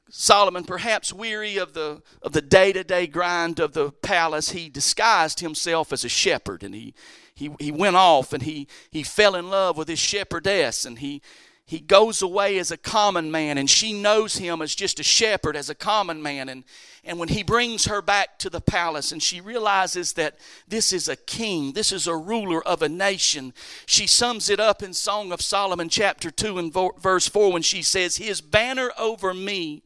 Solomon, 0.10 0.64
perhaps 0.64 1.12
weary 1.12 1.58
of 1.58 1.74
the 1.74 2.02
of 2.22 2.32
the 2.32 2.42
day-to-day 2.42 3.08
grind 3.08 3.60
of 3.60 3.74
the 3.74 3.92
palace, 3.92 4.52
he 4.52 4.70
disguised 4.70 5.40
himself 5.40 5.92
as 5.92 6.04
a 6.04 6.10
shepherd, 6.10 6.64
and 6.64 6.76
he 6.76 6.94
he, 7.34 7.52
he 7.60 7.72
went 7.72 7.96
off 7.96 8.32
and 8.32 8.44
he 8.44 8.68
he 8.92 9.04
fell 9.04 9.36
in 9.36 9.50
love 9.50 9.78
with 9.78 9.88
his 9.88 10.00
shepherdess, 10.00 10.86
and 10.86 11.00
he 11.00 11.22
he 11.66 11.80
goes 11.80 12.22
away 12.22 12.58
as 12.60 12.72
a 12.72 12.78
common 12.78 13.32
man, 13.32 13.58
and 13.58 13.70
she 13.70 13.94
knows 13.94 14.38
him 14.38 14.62
as 14.62 14.76
just 14.76 15.00
a 15.00 15.04
shepherd, 15.04 15.56
as 15.56 15.70
a 15.70 15.76
common 15.76 16.22
man, 16.22 16.50
and 16.50 16.64
and 17.06 17.20
when 17.20 17.30
he 17.30 17.44
brings 17.44 17.86
her 17.86 18.02
back 18.02 18.40
to 18.40 18.50
the 18.50 18.60
palace 18.60 19.12
and 19.12 19.22
she 19.22 19.40
realizes 19.40 20.14
that 20.14 20.38
this 20.68 20.92
is 20.92 21.08
a 21.08 21.16
king, 21.16 21.74
this 21.74 21.92
is 21.92 22.08
a 22.08 22.16
ruler 22.16 22.66
of 22.68 22.82
a 22.82 22.90
nation, 22.90 23.54
she 23.86 24.08
sums 24.08 24.50
it 24.50 24.60
up 24.60 24.82
in 24.82 24.92
Song 24.92 25.32
of 25.32 25.42
Solomon, 25.42 25.88
chapter 25.88 26.32
2, 26.32 26.58
and 26.58 26.74
verse 26.98 27.28
4, 27.28 27.54
when 27.54 27.62
she 27.62 27.84
says, 27.84 28.18
His 28.18 28.42
banner 28.42 28.92
over 28.98 29.36
me 29.36 29.84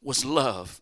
was 0.00 0.24
love. 0.24 0.80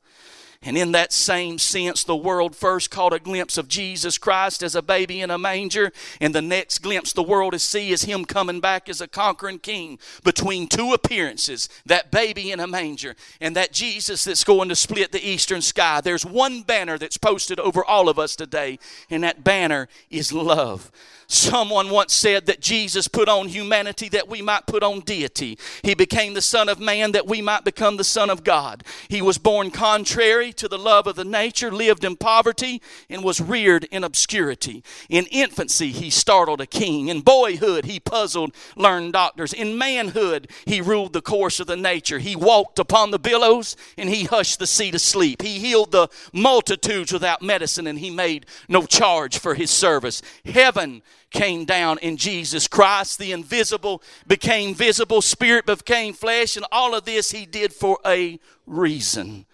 And 0.62 0.76
in 0.76 0.92
that 0.92 1.10
same 1.10 1.56
sense, 1.56 2.04
the 2.04 2.14
world 2.14 2.54
first 2.54 2.90
caught 2.90 3.14
a 3.14 3.18
glimpse 3.18 3.56
of 3.56 3.66
Jesus 3.66 4.18
Christ 4.18 4.62
as 4.62 4.74
a 4.74 4.82
baby 4.82 5.22
in 5.22 5.30
a 5.30 5.38
manger, 5.38 5.90
and 6.20 6.34
the 6.34 6.42
next 6.42 6.80
glimpse 6.80 7.14
the 7.14 7.22
world 7.22 7.54
is 7.54 7.62
see 7.62 7.92
is 7.92 8.02
him 8.02 8.26
coming 8.26 8.60
back 8.60 8.86
as 8.86 9.00
a 9.00 9.08
conquering 9.08 9.58
king 9.58 9.98
between 10.22 10.68
two 10.68 10.92
appearances 10.92 11.70
that 11.86 12.10
baby 12.10 12.52
in 12.52 12.60
a 12.60 12.66
manger 12.66 13.16
and 13.40 13.56
that 13.56 13.72
Jesus 13.72 14.24
that's 14.24 14.44
going 14.44 14.68
to 14.68 14.76
split 14.76 15.12
the 15.12 15.26
eastern 15.26 15.62
sky. 15.62 16.02
There's 16.02 16.26
one 16.26 16.60
banner 16.60 16.98
that's 16.98 17.16
posted 17.16 17.58
over 17.58 17.82
all 17.82 18.10
of 18.10 18.18
us 18.18 18.36
today, 18.36 18.78
and 19.08 19.24
that 19.24 19.42
banner 19.42 19.88
is 20.10 20.30
love. 20.30 20.92
Someone 21.32 21.90
once 21.90 22.12
said 22.12 22.46
that 22.46 22.60
Jesus 22.60 23.06
put 23.06 23.28
on 23.28 23.46
humanity 23.46 24.08
that 24.08 24.28
we 24.28 24.42
might 24.42 24.66
put 24.66 24.82
on 24.82 24.98
deity. 24.98 25.56
He 25.84 25.94
became 25.94 26.34
the 26.34 26.42
Son 26.42 26.68
of 26.68 26.80
Man 26.80 27.12
that 27.12 27.28
we 27.28 27.40
might 27.40 27.62
become 27.62 27.96
the 27.96 28.02
Son 28.02 28.30
of 28.30 28.42
God. 28.42 28.82
He 29.08 29.22
was 29.22 29.38
born 29.38 29.70
contrary 29.70 30.52
to 30.54 30.66
the 30.66 30.76
love 30.76 31.06
of 31.06 31.14
the 31.14 31.24
nature, 31.24 31.70
lived 31.70 32.02
in 32.02 32.16
poverty, 32.16 32.82
and 33.08 33.22
was 33.22 33.40
reared 33.40 33.84
in 33.92 34.02
obscurity. 34.02 34.82
In 35.08 35.26
infancy, 35.26 35.92
he 35.92 36.10
startled 36.10 36.60
a 36.60 36.66
king. 36.66 37.06
In 37.06 37.20
boyhood, 37.20 37.84
he 37.84 38.00
puzzled 38.00 38.52
learned 38.74 39.12
doctors. 39.12 39.52
In 39.52 39.78
manhood, 39.78 40.50
he 40.66 40.80
ruled 40.80 41.12
the 41.12 41.22
course 41.22 41.60
of 41.60 41.68
the 41.68 41.76
nature. 41.76 42.18
He 42.18 42.34
walked 42.34 42.80
upon 42.80 43.12
the 43.12 43.20
billows 43.20 43.76
and 43.96 44.08
he 44.08 44.24
hushed 44.24 44.58
the 44.58 44.66
sea 44.66 44.90
to 44.90 44.98
sleep. 44.98 45.42
He 45.42 45.60
healed 45.60 45.92
the 45.92 46.08
multitudes 46.32 47.12
without 47.12 47.40
medicine 47.40 47.86
and 47.86 48.00
he 48.00 48.10
made 48.10 48.46
no 48.68 48.82
charge 48.82 49.38
for 49.38 49.54
his 49.54 49.70
service. 49.70 50.22
Heaven 50.44 51.02
came 51.30 51.64
down 51.64 51.98
in 51.98 52.16
Jesus 52.16 52.66
Christ. 52.68 53.18
The 53.18 53.32
invisible 53.32 54.02
became 54.26 54.74
visible, 54.74 55.22
spirit 55.22 55.66
became 55.66 56.12
flesh, 56.14 56.56
and 56.56 56.66
all 56.72 56.94
of 56.94 57.04
this 57.04 57.30
he 57.30 57.46
did 57.46 57.72
for 57.72 57.98
a 58.04 58.38
reason 58.66 59.46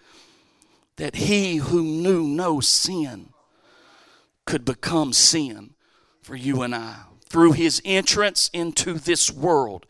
that 0.97 1.15
he 1.15 1.57
who 1.57 1.83
knew 1.83 2.23
no 2.23 2.59
sin 2.59 3.29
could 4.45 4.65
become 4.65 5.13
sin 5.13 5.75
for 6.21 6.35
you 6.35 6.61
and 6.63 6.73
I. 6.73 6.95
Through 7.29 7.53
his 7.53 7.81
entrance 7.85 8.49
into 8.53 8.93
this 8.93 9.29
world, 9.29 9.85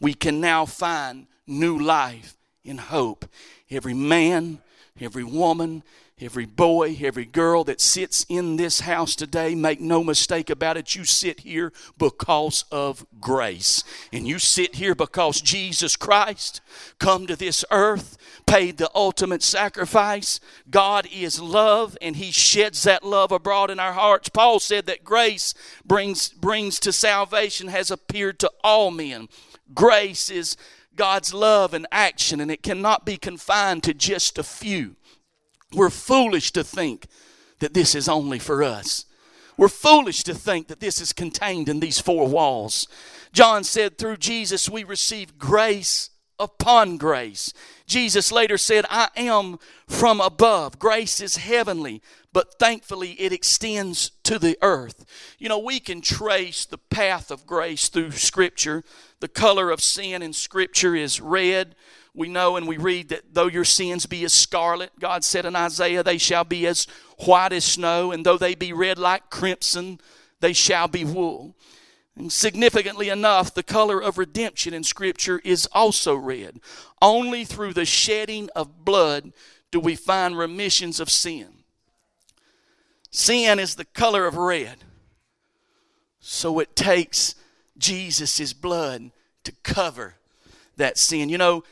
we 0.00 0.12
can 0.12 0.40
now 0.40 0.66
find 0.66 1.26
new 1.46 1.78
life 1.78 2.36
and 2.64 2.80
hope. 2.80 3.26
Every 3.70 3.94
man, 3.94 4.60
every 5.00 5.24
woman, 5.24 5.82
Every 6.22 6.44
boy, 6.44 6.98
every 7.00 7.24
girl 7.24 7.64
that 7.64 7.80
sits 7.80 8.26
in 8.28 8.56
this 8.56 8.80
house 8.80 9.16
today, 9.16 9.54
make 9.54 9.80
no 9.80 10.04
mistake 10.04 10.50
about 10.50 10.76
it, 10.76 10.94
you 10.94 11.04
sit 11.04 11.40
here 11.40 11.72
because 11.96 12.66
of 12.70 13.06
grace. 13.20 13.84
And 14.12 14.28
you 14.28 14.38
sit 14.38 14.74
here 14.74 14.94
because 14.94 15.40
Jesus 15.40 15.96
Christ 15.96 16.60
come 16.98 17.26
to 17.26 17.36
this 17.36 17.64
earth, 17.70 18.18
paid 18.46 18.76
the 18.76 18.90
ultimate 18.94 19.42
sacrifice. 19.42 20.40
God 20.70 21.08
is 21.10 21.40
love 21.40 21.96
and 22.02 22.16
he 22.16 22.32
sheds 22.32 22.82
that 22.82 23.02
love 23.02 23.32
abroad 23.32 23.70
in 23.70 23.80
our 23.80 23.94
hearts. 23.94 24.28
Paul 24.28 24.60
said 24.60 24.84
that 24.86 25.04
grace 25.04 25.54
brings 25.86 26.28
brings 26.28 26.78
to 26.80 26.92
salvation 26.92 27.68
has 27.68 27.90
appeared 27.90 28.38
to 28.40 28.52
all 28.62 28.90
men. 28.90 29.28
Grace 29.72 30.28
is 30.28 30.58
God's 30.96 31.32
love 31.32 31.72
and 31.72 31.86
action 31.90 32.40
and 32.40 32.50
it 32.50 32.62
cannot 32.62 33.06
be 33.06 33.16
confined 33.16 33.84
to 33.84 33.94
just 33.94 34.36
a 34.36 34.42
few. 34.42 34.96
We're 35.72 35.90
foolish 35.90 36.52
to 36.52 36.64
think 36.64 37.06
that 37.60 37.74
this 37.74 37.94
is 37.94 38.08
only 38.08 38.38
for 38.38 38.62
us. 38.62 39.04
We're 39.56 39.68
foolish 39.68 40.24
to 40.24 40.34
think 40.34 40.68
that 40.68 40.80
this 40.80 41.00
is 41.00 41.12
contained 41.12 41.68
in 41.68 41.80
these 41.80 42.00
four 42.00 42.26
walls. 42.26 42.88
John 43.32 43.62
said, 43.62 43.98
through 43.98 44.16
Jesus 44.16 44.68
we 44.68 44.84
receive 44.84 45.38
grace 45.38 46.10
upon 46.38 46.96
grace. 46.96 47.52
Jesus 47.86 48.32
later 48.32 48.56
said, 48.56 48.86
I 48.88 49.08
am 49.16 49.58
from 49.86 50.20
above. 50.20 50.78
Grace 50.78 51.20
is 51.20 51.36
heavenly, 51.36 52.00
but 52.32 52.58
thankfully 52.58 53.12
it 53.12 53.32
extends 53.32 54.12
to 54.24 54.38
the 54.38 54.56
earth. 54.62 55.04
You 55.38 55.50
know, 55.50 55.58
we 55.58 55.78
can 55.78 56.00
trace 56.00 56.64
the 56.64 56.78
path 56.78 57.30
of 57.30 57.46
grace 57.46 57.90
through 57.90 58.12
Scripture. 58.12 58.82
The 59.20 59.28
color 59.28 59.70
of 59.70 59.82
sin 59.82 60.22
in 60.22 60.32
Scripture 60.32 60.96
is 60.96 61.20
red 61.20 61.74
we 62.14 62.28
know 62.28 62.56
and 62.56 62.66
we 62.66 62.76
read 62.76 63.10
that 63.10 63.34
though 63.34 63.46
your 63.46 63.64
sins 63.64 64.06
be 64.06 64.24
as 64.24 64.32
scarlet, 64.32 64.90
God 64.98 65.24
said 65.24 65.46
in 65.46 65.54
Isaiah, 65.54 66.02
they 66.02 66.18
shall 66.18 66.44
be 66.44 66.66
as 66.66 66.86
white 67.18 67.52
as 67.52 67.64
snow, 67.64 68.12
and 68.12 68.26
though 68.26 68.38
they 68.38 68.54
be 68.54 68.72
red 68.72 68.98
like 68.98 69.30
crimson, 69.30 70.00
they 70.40 70.52
shall 70.52 70.88
be 70.88 71.04
wool. 71.04 71.54
And 72.16 72.32
significantly 72.32 73.08
enough, 73.08 73.54
the 73.54 73.62
color 73.62 74.02
of 74.02 74.18
redemption 74.18 74.74
in 74.74 74.84
Scripture 74.84 75.40
is 75.44 75.66
also 75.72 76.14
red. 76.14 76.60
Only 77.00 77.44
through 77.44 77.74
the 77.74 77.84
shedding 77.84 78.50
of 78.56 78.84
blood 78.84 79.32
do 79.70 79.78
we 79.78 79.94
find 79.94 80.36
remissions 80.36 80.98
of 81.00 81.08
sin. 81.10 81.48
Sin 83.10 83.58
is 83.58 83.76
the 83.76 83.84
color 83.84 84.26
of 84.26 84.36
red. 84.36 84.78
So 86.20 86.58
it 86.58 86.76
takes 86.76 87.34
Jesus' 87.78 88.52
blood 88.52 89.10
to 89.44 89.52
cover 89.62 90.16
that 90.76 90.98
sin. 90.98 91.28
You 91.28 91.38
know, 91.38 91.64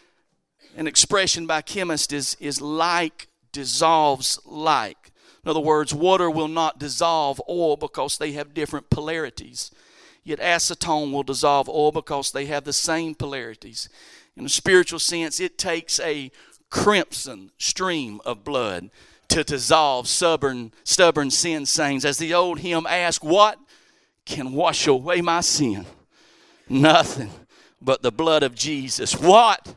an 0.77 0.87
expression 0.87 1.47
by 1.47 1.63
chemists 1.63 2.13
is, 2.13 2.37
is 2.41 2.61
like 2.61 3.29
dissolves 3.53 4.39
like. 4.45 5.13
In 5.45 5.51
other 5.51 5.61
words, 5.61 5.95
water 5.95 6.31
will 6.31 6.49
not 6.49 6.79
dissolve 6.79 7.41
oil 7.49 7.77
because 7.77 8.19
they 8.19 8.33
have 8.33 8.55
different 8.55 8.91
polarities. 8.91 9.71
Yet 10.25 10.41
acetone 10.41 11.13
will 11.13 11.23
dissolve 11.23 11.69
oil 11.69 11.93
because 11.93 12.33
they 12.33 12.47
have 12.47 12.65
the 12.65 12.73
same 12.73 13.15
polarities. 13.15 13.89
In 14.37 14.45
a 14.45 14.49
spiritual 14.51 14.99
sense, 14.99 15.41
it 15.41 15.59
takes 15.59 15.99
a 16.01 16.31
crimson 16.71 17.51
stream 17.59 18.21
of 18.25 18.45
blood 18.45 18.91
to 19.29 19.45
dissolve 19.45 20.07
stubborn, 20.09 20.73
stubborn 20.85 21.31
sin 21.31 21.67
stains. 21.67 22.05
As 22.05 22.19
the 22.19 22.35
old 22.35 22.61
hymn 22.61 22.87
asks, 22.87 23.25
What 23.25 23.59
can 24.25 24.53
wash 24.53 24.87
away 24.87 25.21
my 25.21 25.41
sin? 25.41 25.87
Nothing 26.69 27.31
but 27.81 28.03
the 28.03 28.13
blood 28.13 28.43
of 28.43 28.55
Jesus. 28.55 29.19
What 29.19 29.75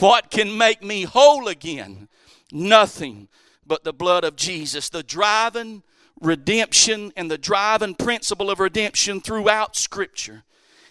what 0.00 0.30
can 0.30 0.56
make 0.56 0.82
me 0.82 1.02
whole 1.02 1.48
again? 1.48 2.08
Nothing 2.52 3.28
but 3.66 3.84
the 3.84 3.92
blood 3.92 4.24
of 4.24 4.36
Jesus. 4.36 4.88
The 4.88 5.02
driving 5.02 5.82
redemption 6.20 7.12
and 7.16 7.30
the 7.30 7.38
driving 7.38 7.94
principle 7.94 8.50
of 8.50 8.60
redemption 8.60 9.20
throughout 9.20 9.76
Scripture 9.76 10.44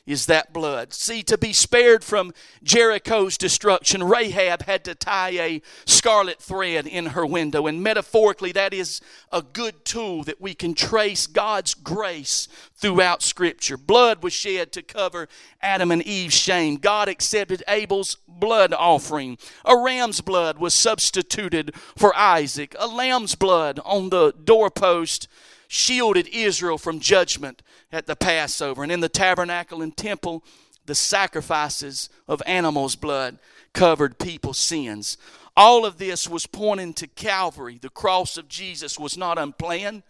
is 0.08 0.26
that 0.28 0.54
blood. 0.54 0.94
See, 0.94 1.22
to 1.24 1.38
be 1.38 1.52
spared 1.52 2.04
from 2.04 2.34
Jericho's 2.64 3.38
destruction, 3.38 4.04
Rahab 4.04 4.64
had 4.64 4.86
to 4.86 4.96
tie 4.96 5.32
a 5.32 5.62
scarlet 5.86 6.42
thread 6.42 6.88
in 6.88 7.08
her 7.08 7.26
window. 7.26 7.68
And 7.68 7.84
metaphorically, 7.84 8.54
that 8.54 8.74
is 8.74 9.02
a 9.32 9.42
good 9.42 9.84
tool 9.84 10.24
that 10.24 10.40
we 10.40 10.56
can 10.56 10.74
trace 10.74 11.28
God's 11.28 11.74
grace 11.74 12.48
throughout 12.78 13.22
Scripture. 13.22 13.76
Blood 13.76 14.24
was 14.24 14.32
shed 14.32 14.72
to 14.72 14.82
cover 14.82 15.28
Adam 15.62 15.92
and 15.92 16.02
Eve's 16.02 16.34
shame. 16.34 16.78
God 16.78 17.10
accepted 17.10 17.62
Abel's 17.68 18.18
blood 18.28 18.74
offering. 18.74 19.38
A 19.66 19.76
ram's 19.76 20.22
blood 20.22 20.58
was 20.58 20.74
substituted 20.74 21.76
for 21.98 22.16
Isaac. 22.16 22.76
A 22.80 22.88
lamb's 22.88 23.36
blood 23.36 23.82
on 23.84 24.10
the 24.10 24.32
doorpost 24.32 25.28
shielded 25.68 26.28
Israel 26.30 26.78
from 26.78 27.00
judgment 27.00 27.62
at 27.92 28.06
the 28.06 28.16
Passover. 28.16 28.84
And 28.84 28.92
in 28.92 29.00
the 29.00 29.10
tabernacle 29.10 29.82
and 29.82 29.96
temple, 29.96 30.44
the 30.86 30.96
sacrifices 30.96 32.10
of 32.28 32.42
animals' 32.46 32.96
blood 32.96 33.38
covered 33.74 34.18
people's 34.18 34.58
sins. 34.58 35.18
All 35.56 35.86
of 35.86 35.98
this 35.98 36.30
was 36.30 36.46
pointing 36.46 36.94
to 36.96 37.08
Calvary. 37.08 37.78
The 37.82 37.90
cross 37.90 38.38
of 38.38 38.48
Jesus 38.48 39.00
was 39.00 39.18
not 39.18 39.38
unplanned. 39.38 40.04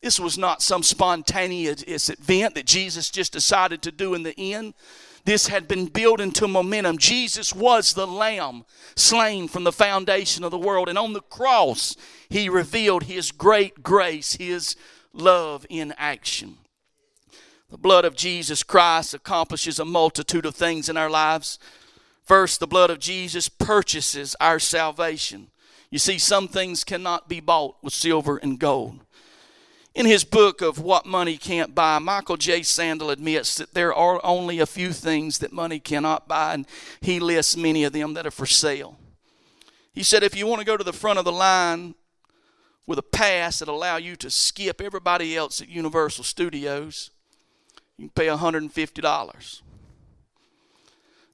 This 0.00 0.18
was 0.18 0.38
not 0.38 0.62
some 0.62 0.82
spontaneous 0.82 2.08
event 2.08 2.54
that 2.54 2.64
Jesus 2.64 3.10
just 3.10 3.32
decided 3.32 3.82
to 3.82 3.92
do 3.92 4.14
in 4.14 4.22
the 4.22 4.38
end. 4.38 4.74
This 5.24 5.48
had 5.48 5.68
been 5.68 5.86
built 5.86 6.20
into 6.20 6.48
momentum. 6.48 6.98
Jesus 6.98 7.54
was 7.54 7.92
the 7.92 8.06
Lamb 8.06 8.64
slain 8.96 9.48
from 9.48 9.64
the 9.64 9.72
foundation 9.72 10.44
of 10.44 10.50
the 10.50 10.58
world. 10.58 10.88
And 10.88 10.98
on 10.98 11.12
the 11.12 11.20
cross, 11.20 11.96
He 12.28 12.48
revealed 12.48 13.04
His 13.04 13.30
great 13.30 13.82
grace, 13.82 14.34
His 14.34 14.76
love 15.12 15.66
in 15.68 15.94
action. 15.98 16.56
The 17.70 17.78
blood 17.78 18.04
of 18.04 18.16
Jesus 18.16 18.62
Christ 18.62 19.14
accomplishes 19.14 19.78
a 19.78 19.84
multitude 19.84 20.46
of 20.46 20.56
things 20.56 20.88
in 20.88 20.96
our 20.96 21.10
lives. 21.10 21.58
First, 22.24 22.58
the 22.60 22.66
blood 22.66 22.90
of 22.90 22.98
Jesus 22.98 23.48
purchases 23.48 24.34
our 24.40 24.58
salvation. 24.58 25.48
You 25.90 25.98
see, 25.98 26.18
some 26.18 26.48
things 26.48 26.84
cannot 26.84 27.28
be 27.28 27.40
bought 27.40 27.76
with 27.82 27.92
silver 27.92 28.38
and 28.38 28.58
gold. 28.58 29.00
In 29.92 30.06
his 30.06 30.22
book 30.22 30.62
of 30.62 30.78
What 30.78 31.04
Money 31.04 31.36
Can't 31.36 31.74
Buy, 31.74 31.98
Michael 31.98 32.36
J. 32.36 32.62
Sandel 32.62 33.10
admits 33.10 33.56
that 33.56 33.74
there 33.74 33.92
are 33.92 34.20
only 34.24 34.60
a 34.60 34.66
few 34.66 34.92
things 34.92 35.40
that 35.40 35.52
money 35.52 35.80
cannot 35.80 36.28
buy, 36.28 36.54
and 36.54 36.66
he 37.00 37.18
lists 37.18 37.56
many 37.56 37.82
of 37.82 37.92
them 37.92 38.14
that 38.14 38.26
are 38.26 38.30
for 38.30 38.46
sale. 38.46 38.98
He 39.92 40.04
said, 40.04 40.22
if 40.22 40.36
you 40.36 40.46
want 40.46 40.60
to 40.60 40.66
go 40.66 40.76
to 40.76 40.84
the 40.84 40.92
front 40.92 41.18
of 41.18 41.24
the 41.24 41.32
line 41.32 41.96
with 42.86 43.00
a 43.00 43.02
pass 43.02 43.58
that 43.58 43.68
allow 43.68 43.96
you 43.96 44.14
to 44.16 44.30
skip 44.30 44.80
everybody 44.80 45.36
else 45.36 45.60
at 45.60 45.68
Universal 45.68 46.22
Studios, 46.22 47.10
you 47.98 48.04
can 48.08 48.10
pay 48.10 48.26
$150. 48.28 49.62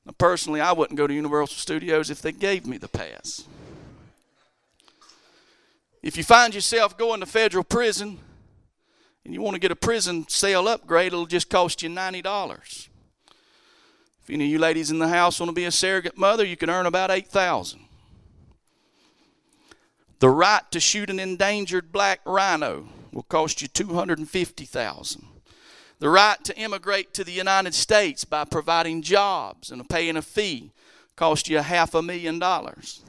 Now, 0.07 0.12
personally, 0.16 0.62
I 0.62 0.73
wouldn't 0.73 0.97
go 0.97 1.07
to 1.07 1.12
Universal 1.12 1.57
Studios 1.57 2.09
if 2.09 2.23
they 2.23 2.33
gave 2.33 2.66
me 2.66 2.79
the 2.79 2.88
pass. 2.88 3.45
If 6.03 6.16
you 6.16 6.25
find 6.25 6.55
yourself 6.55 6.97
going 6.97 7.21
to 7.21 7.27
federal 7.27 7.64
prison 7.64 8.19
and 9.27 9.35
you 9.35 9.43
want 9.43 9.57
to 9.57 9.61
get 9.61 9.73
a 9.73 9.77
prison 9.77 10.25
cell 10.29 10.69
upgrade, 10.69 11.09
it'll 11.09 11.27
just 11.27 11.51
cost 11.51 11.83
you 11.83 11.89
$90. 11.89 12.89
If 14.23 14.31
any 14.31 14.45
of 14.45 14.51
you 14.51 14.61
ladies 14.61 14.93
in 14.93 15.01
the 15.01 15.09
house 15.09 15.41
want 15.41 15.51
to 15.51 15.55
be 15.55 15.65
a 15.65 15.73
surrogate 15.73 16.17
mother, 16.17 16.45
you 16.45 16.57
can 16.57 16.71
earn 16.71 16.87
about 16.87 17.11
8000 17.11 17.81
The 20.21 20.31
right 20.31 20.62
to 20.71 20.79
shoot 20.79 21.11
an 21.11 21.19
endangered 21.19 21.91
black 21.91 22.21
rhino 22.25 22.89
will 23.12 23.25
cost 23.25 23.61
you 23.61 23.67
250000 23.67 25.27
The 25.99 26.09
right 26.09 26.45
to 26.45 26.57
immigrate 26.57 27.12
to 27.15 27.25
the 27.25 27.33
United 27.33 27.75
States 27.75 28.25
by 28.25 28.45
providing 28.45 29.03
jobs 29.03 29.73
and 29.73 29.89
paying 29.89 30.17
a 30.17 30.23
fee 30.23 30.71
cost 31.17 31.49
you 31.49 31.59
a 31.59 31.62
half 31.62 31.95
a 31.95 32.03
million 32.03 32.39
dollars. 32.39 33.03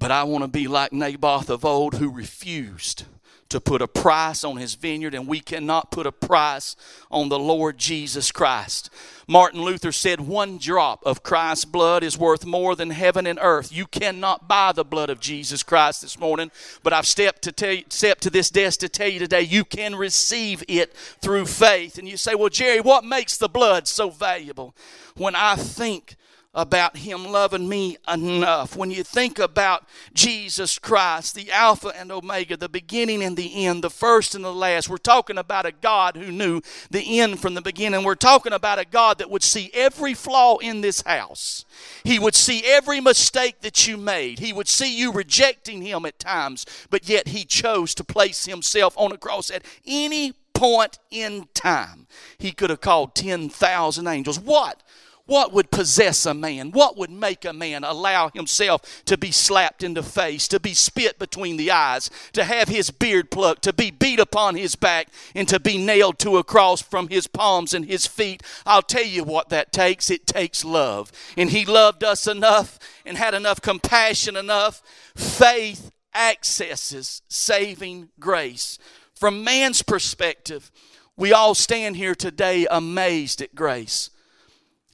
But 0.00 0.10
I 0.10 0.24
want 0.24 0.42
to 0.42 0.48
be 0.48 0.66
like 0.66 0.92
Naboth 0.92 1.50
of 1.50 1.64
old 1.64 1.94
who 1.94 2.10
refused 2.10 3.04
to 3.48 3.60
put 3.60 3.80
a 3.80 3.88
price 3.88 4.44
on 4.44 4.56
his 4.56 4.74
vineyard, 4.74 5.14
and 5.14 5.26
we 5.26 5.40
cannot 5.40 5.90
put 5.90 6.06
a 6.06 6.12
price 6.12 6.76
on 7.10 7.28
the 7.28 7.38
Lord 7.38 7.78
Jesus 7.78 8.30
Christ. 8.30 8.90
Martin 9.26 9.62
Luther 9.62 9.92
said, 9.92 10.20
One 10.20 10.58
drop 10.58 11.02
of 11.04 11.22
Christ's 11.22 11.64
blood 11.64 12.02
is 12.02 12.18
worth 12.18 12.44
more 12.44 12.74
than 12.74 12.90
heaven 12.90 13.26
and 13.26 13.38
earth. 13.40 13.72
You 13.72 13.86
cannot 13.86 14.48
buy 14.48 14.72
the 14.72 14.84
blood 14.84 15.10
of 15.10 15.20
Jesus 15.20 15.62
Christ 15.62 16.02
this 16.02 16.18
morning, 16.18 16.50
but 16.82 16.92
I've 16.92 17.06
stepped 17.06 17.42
to, 17.42 17.52
tell 17.52 17.72
you, 17.72 17.84
stepped 17.88 18.22
to 18.22 18.30
this 18.30 18.50
desk 18.50 18.80
to 18.80 18.88
tell 18.88 19.08
you 19.08 19.18
today 19.18 19.42
you 19.42 19.64
can 19.64 19.94
receive 19.94 20.62
it 20.68 20.94
through 20.94 21.46
faith. 21.46 21.98
And 21.98 22.08
you 22.08 22.16
say, 22.16 22.34
Well, 22.34 22.48
Jerry, 22.50 22.80
what 22.80 23.04
makes 23.04 23.36
the 23.36 23.48
blood 23.48 23.88
so 23.88 24.10
valuable? 24.10 24.74
When 25.16 25.34
I 25.34 25.56
think 25.56 26.16
about 26.58 26.96
Him 26.96 27.24
loving 27.24 27.68
me 27.68 27.96
enough. 28.12 28.76
When 28.76 28.90
you 28.90 29.04
think 29.04 29.38
about 29.38 29.86
Jesus 30.12 30.76
Christ, 30.76 31.36
the 31.36 31.52
Alpha 31.52 31.92
and 31.96 32.10
Omega, 32.10 32.56
the 32.56 32.68
beginning 32.68 33.22
and 33.22 33.36
the 33.36 33.64
end, 33.64 33.84
the 33.84 33.88
first 33.88 34.34
and 34.34 34.44
the 34.44 34.52
last, 34.52 34.88
we're 34.88 34.96
talking 34.96 35.38
about 35.38 35.66
a 35.66 35.72
God 35.72 36.16
who 36.16 36.32
knew 36.32 36.60
the 36.90 37.20
end 37.20 37.38
from 37.38 37.54
the 37.54 37.62
beginning. 37.62 38.02
We're 38.02 38.16
talking 38.16 38.52
about 38.52 38.80
a 38.80 38.84
God 38.84 39.18
that 39.18 39.30
would 39.30 39.44
see 39.44 39.70
every 39.72 40.14
flaw 40.14 40.58
in 40.58 40.80
this 40.80 41.00
house. 41.02 41.64
He 42.02 42.18
would 42.18 42.34
see 42.34 42.64
every 42.66 43.00
mistake 43.00 43.60
that 43.60 43.86
you 43.86 43.96
made. 43.96 44.40
He 44.40 44.52
would 44.52 44.68
see 44.68 44.98
you 44.98 45.12
rejecting 45.12 45.82
Him 45.82 46.04
at 46.04 46.18
times, 46.18 46.66
but 46.90 47.08
yet 47.08 47.28
He 47.28 47.44
chose 47.44 47.94
to 47.94 48.02
place 48.02 48.46
Himself 48.46 48.98
on 48.98 49.12
a 49.12 49.16
cross 49.16 49.48
at 49.48 49.64
any 49.86 50.32
point 50.54 50.98
in 51.12 51.46
time. 51.54 52.08
He 52.36 52.50
could 52.50 52.70
have 52.70 52.80
called 52.80 53.14
10,000 53.14 54.08
angels. 54.08 54.40
What? 54.40 54.82
What 55.28 55.52
would 55.52 55.70
possess 55.70 56.24
a 56.24 56.32
man? 56.32 56.70
What 56.70 56.96
would 56.96 57.10
make 57.10 57.44
a 57.44 57.52
man 57.52 57.84
allow 57.84 58.30
himself 58.30 59.04
to 59.04 59.18
be 59.18 59.30
slapped 59.30 59.82
in 59.82 59.92
the 59.92 60.02
face, 60.02 60.48
to 60.48 60.58
be 60.58 60.72
spit 60.72 61.18
between 61.18 61.58
the 61.58 61.70
eyes, 61.70 62.08
to 62.32 62.44
have 62.44 62.68
his 62.68 62.90
beard 62.90 63.30
plucked, 63.30 63.60
to 63.64 63.74
be 63.74 63.90
beat 63.90 64.20
upon 64.20 64.54
his 64.54 64.74
back, 64.74 65.08
and 65.34 65.46
to 65.46 65.60
be 65.60 65.76
nailed 65.76 66.18
to 66.20 66.38
a 66.38 66.44
cross 66.44 66.80
from 66.80 67.08
his 67.08 67.26
palms 67.26 67.74
and 67.74 67.84
his 67.84 68.06
feet? 68.06 68.42
I'll 68.64 68.80
tell 68.80 69.04
you 69.04 69.22
what 69.22 69.50
that 69.50 69.70
takes. 69.70 70.08
It 70.08 70.26
takes 70.26 70.64
love. 70.64 71.12
And 71.36 71.50
he 71.50 71.66
loved 71.66 72.02
us 72.02 72.26
enough 72.26 72.78
and 73.04 73.18
had 73.18 73.34
enough 73.34 73.60
compassion 73.60 74.34
enough. 74.34 74.82
Faith 75.14 75.92
accesses 76.14 77.20
saving 77.28 78.08
grace. 78.18 78.78
From 79.14 79.44
man's 79.44 79.82
perspective, 79.82 80.70
we 81.18 81.34
all 81.34 81.54
stand 81.54 81.96
here 81.96 82.14
today 82.14 82.66
amazed 82.70 83.42
at 83.42 83.54
grace. 83.54 84.08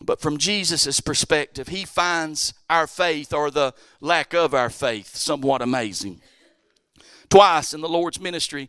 But 0.05 0.21
from 0.21 0.39
Jesus' 0.39 1.01
perspective, 1.01 1.69
he 1.69 1.85
finds 1.85 2.53
our 2.69 2.87
faith 2.87 3.33
or 3.33 3.51
the 3.51 3.75
lack 4.01 4.35
of 4.35 4.53
our 4.55 4.71
faith 4.71 5.17
somewhat 5.17 5.63
amazing. 5.63 6.21
Twice 7.31 7.73
in 7.73 7.81
the 7.81 7.89
Lord's 7.89 8.21
ministry, 8.21 8.69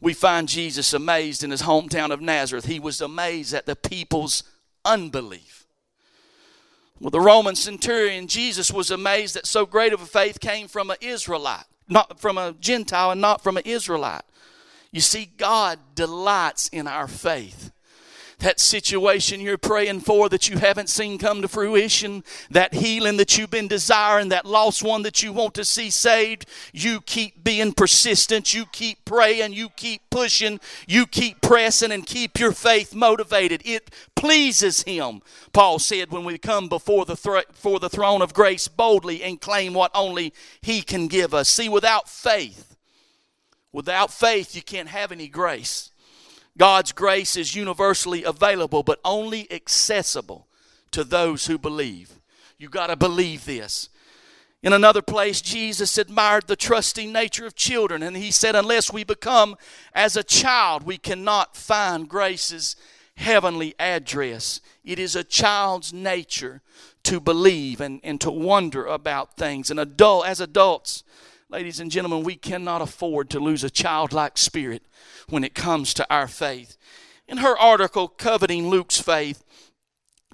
we 0.00 0.12
find 0.12 0.48
Jesus 0.48 0.92
amazed 0.92 1.44
in 1.44 1.50
his 1.50 1.62
hometown 1.62 2.10
of 2.10 2.20
Nazareth. 2.20 2.66
He 2.66 2.80
was 2.80 3.00
amazed 3.00 3.54
at 3.54 3.66
the 3.66 3.76
people's 3.76 4.42
unbelief. 4.84 5.66
Well, 7.00 7.10
the 7.10 7.20
Roman 7.20 7.54
centurion, 7.54 8.26
Jesus 8.26 8.72
was 8.72 8.90
amazed 8.90 9.34
that 9.34 9.46
so 9.46 9.66
great 9.66 9.92
of 9.92 10.00
a 10.00 10.06
faith 10.06 10.40
came 10.40 10.68
from 10.68 10.90
an 10.90 10.96
Israelite, 11.00 11.64
not 11.88 12.20
from 12.20 12.36
a 12.36 12.54
Gentile 12.60 13.12
and 13.12 13.20
not 13.20 13.42
from 13.42 13.56
an 13.56 13.64
Israelite. 13.64 14.22
You 14.90 15.00
see, 15.00 15.30
God 15.36 15.78
delights 15.94 16.68
in 16.68 16.86
our 16.86 17.08
faith 17.08 17.72
that 18.44 18.60
situation 18.60 19.40
you're 19.40 19.56
praying 19.56 20.00
for 20.00 20.28
that 20.28 20.50
you 20.50 20.58
haven't 20.58 20.90
seen 20.90 21.16
come 21.16 21.40
to 21.40 21.48
fruition, 21.48 22.22
that 22.50 22.74
healing 22.74 23.16
that 23.16 23.38
you've 23.38 23.50
been 23.50 23.66
desiring, 23.66 24.28
that 24.28 24.44
lost 24.44 24.82
one 24.82 25.02
that 25.02 25.22
you 25.22 25.32
want 25.32 25.54
to 25.54 25.64
see 25.64 25.88
saved, 25.88 26.44
you 26.70 27.00
keep 27.00 27.42
being 27.42 27.72
persistent, 27.72 28.52
you 28.52 28.66
keep 28.66 29.02
praying, 29.06 29.54
you 29.54 29.70
keep 29.70 30.02
pushing, 30.10 30.60
you 30.86 31.06
keep 31.06 31.40
pressing, 31.40 31.90
and 31.90 32.04
keep 32.06 32.38
your 32.38 32.52
faith 32.52 32.94
motivated. 32.94 33.62
It 33.64 33.90
pleases 34.14 34.82
Him, 34.82 35.22
Paul 35.54 35.78
said, 35.78 36.10
when 36.10 36.24
we 36.24 36.36
come 36.36 36.68
before 36.68 37.06
the, 37.06 37.16
th- 37.16 37.46
for 37.54 37.80
the 37.80 37.88
throne 37.88 38.20
of 38.20 38.34
grace 38.34 38.68
boldly 38.68 39.22
and 39.22 39.40
claim 39.40 39.72
what 39.72 39.90
only 39.94 40.34
He 40.60 40.82
can 40.82 41.08
give 41.08 41.32
us. 41.32 41.48
See, 41.48 41.70
without 41.70 42.10
faith, 42.10 42.76
without 43.72 44.12
faith, 44.12 44.54
you 44.54 44.60
can't 44.60 44.88
have 44.88 45.12
any 45.12 45.28
grace. 45.28 45.92
God's 46.56 46.92
grace 46.92 47.36
is 47.36 47.54
universally 47.54 48.22
available, 48.22 48.82
but 48.82 49.00
only 49.04 49.50
accessible 49.50 50.46
to 50.92 51.02
those 51.02 51.46
who 51.46 51.58
believe. 51.58 52.20
You 52.58 52.68
got 52.68 52.86
to 52.86 52.96
believe 52.96 53.44
this. 53.44 53.88
In 54.62 54.72
another 54.72 55.02
place, 55.02 55.42
Jesus 55.42 55.98
admired 55.98 56.46
the 56.46 56.56
trusting 56.56 57.12
nature 57.12 57.44
of 57.44 57.54
children, 57.54 58.02
and 58.02 58.16
he 58.16 58.30
said, 58.30 58.56
Unless 58.56 58.92
we 58.92 59.04
become 59.04 59.56
as 59.92 60.16
a 60.16 60.22
child, 60.22 60.84
we 60.84 60.96
cannot 60.96 61.56
find 61.56 62.08
grace's 62.08 62.76
heavenly 63.16 63.74
address. 63.78 64.60
It 64.82 64.98
is 64.98 65.14
a 65.14 65.24
child's 65.24 65.92
nature 65.92 66.62
to 67.02 67.20
believe 67.20 67.80
and, 67.80 68.00
and 68.02 68.20
to 68.22 68.30
wonder 68.30 68.86
about 68.86 69.36
things. 69.36 69.70
And 69.70 69.78
adult, 69.78 70.26
as 70.26 70.40
adults, 70.40 71.04
ladies 71.54 71.78
and 71.78 71.92
gentlemen, 71.92 72.24
we 72.24 72.34
cannot 72.34 72.82
afford 72.82 73.30
to 73.30 73.38
lose 73.38 73.62
a 73.62 73.70
childlike 73.70 74.36
spirit 74.36 74.82
when 75.28 75.44
it 75.44 75.54
comes 75.54 75.94
to 75.94 76.04
our 76.12 76.26
faith. 76.26 76.76
In 77.28 77.36
her 77.36 77.56
article, 77.56 78.08
Coveting 78.08 78.68
Luke's 78.68 79.00
Faith, 79.00 79.44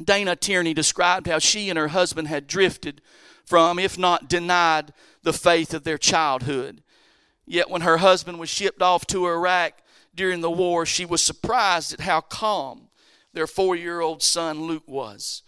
Dana 0.02 0.34
Tierney 0.34 0.72
described 0.72 1.26
how 1.26 1.38
she 1.38 1.68
and 1.68 1.78
her 1.78 1.88
husband 1.88 2.28
had 2.28 2.46
drifted 2.46 3.02
from, 3.44 3.78
if 3.78 3.98
not 3.98 4.30
denied, 4.30 4.94
the 5.22 5.34
faith 5.34 5.74
of 5.74 5.84
their 5.84 5.98
childhood. 5.98 6.82
Yet 7.44 7.68
when 7.68 7.82
her 7.82 7.98
husband 7.98 8.38
was 8.38 8.48
shipped 8.48 8.80
off 8.80 9.06
to 9.08 9.26
Iraq 9.26 9.74
during 10.14 10.40
the 10.40 10.50
war, 10.50 10.86
she 10.86 11.04
was 11.04 11.20
surprised 11.20 11.92
at 11.92 12.00
how 12.00 12.22
calm 12.22 12.88
their 13.34 13.46
four 13.46 13.76
year 13.76 14.00
old 14.00 14.22
son 14.22 14.62
Luke 14.62 14.88
was. 14.88 15.42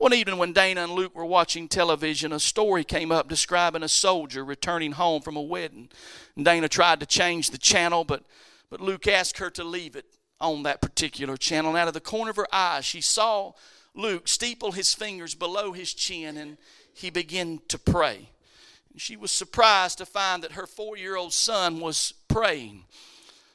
One 0.00 0.14
evening, 0.14 0.38
when 0.38 0.54
Dana 0.54 0.84
and 0.84 0.92
Luke 0.92 1.14
were 1.14 1.26
watching 1.26 1.68
television, 1.68 2.32
a 2.32 2.40
story 2.40 2.84
came 2.84 3.12
up 3.12 3.28
describing 3.28 3.82
a 3.82 3.88
soldier 3.88 4.42
returning 4.42 4.92
home 4.92 5.20
from 5.20 5.36
a 5.36 5.42
wedding. 5.42 5.90
And 6.34 6.42
Dana 6.42 6.70
tried 6.70 7.00
to 7.00 7.06
change 7.06 7.50
the 7.50 7.58
channel, 7.58 8.04
but 8.04 8.24
but 8.70 8.80
Luke 8.80 9.06
asked 9.06 9.36
her 9.36 9.50
to 9.50 9.62
leave 9.62 9.96
it 9.96 10.06
on 10.40 10.62
that 10.62 10.80
particular 10.80 11.36
channel. 11.36 11.72
And 11.72 11.78
out 11.78 11.86
of 11.86 11.92
the 11.92 12.00
corner 12.00 12.30
of 12.30 12.36
her 12.36 12.46
eye, 12.50 12.80
she 12.80 13.02
saw 13.02 13.52
Luke 13.94 14.26
steeple 14.26 14.72
his 14.72 14.94
fingers 14.94 15.34
below 15.34 15.72
his 15.72 15.92
chin 15.92 16.38
and 16.38 16.56
he 16.94 17.10
began 17.10 17.60
to 17.68 17.78
pray. 17.78 18.30
And 18.92 19.02
she 19.02 19.18
was 19.18 19.30
surprised 19.30 19.98
to 19.98 20.06
find 20.06 20.42
that 20.42 20.52
her 20.52 20.66
four 20.66 20.96
year 20.96 21.14
old 21.14 21.34
son 21.34 21.78
was 21.78 22.14
praying. 22.26 22.84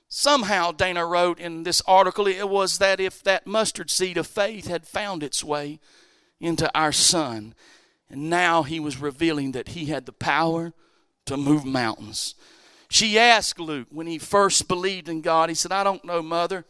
Somehow, 0.10 0.74
Dana 0.74 1.08
wrote 1.08 1.40
in 1.40 1.64
this 1.64 1.82
article, 1.88 2.28
it 2.28 2.48
was 2.48 2.78
that 2.78 3.00
if 3.00 3.24
that 3.24 3.48
mustard 3.48 3.90
seed 3.90 4.20
of 4.20 4.28
faith 4.28 4.68
had 4.68 4.86
found 4.86 5.24
its 5.24 5.44
way 5.44 5.80
into 6.40 6.70
our 6.78 6.92
son, 6.92 7.56
and 8.10 8.30
now 8.30 8.64
he 8.64 8.80
was 8.80 8.98
revealing 8.98 9.54
that 9.54 9.70
he 9.70 9.86
had 9.86 10.06
the 10.06 10.12
power 10.12 10.74
to 11.26 11.38
move 11.38 11.66
mountains. 11.66 12.36
She 12.90 13.18
asked 13.18 13.60
Luke 13.60 13.88
when 13.90 14.08
he 14.08 14.20
first 14.20 14.68
believed 14.68 15.10
in 15.10 15.22
God, 15.22 15.50
he 15.50 15.56
said, 15.56 15.72
I 15.72 15.84
don't 15.84 16.06
know, 16.06 16.22
mother. 16.22 16.66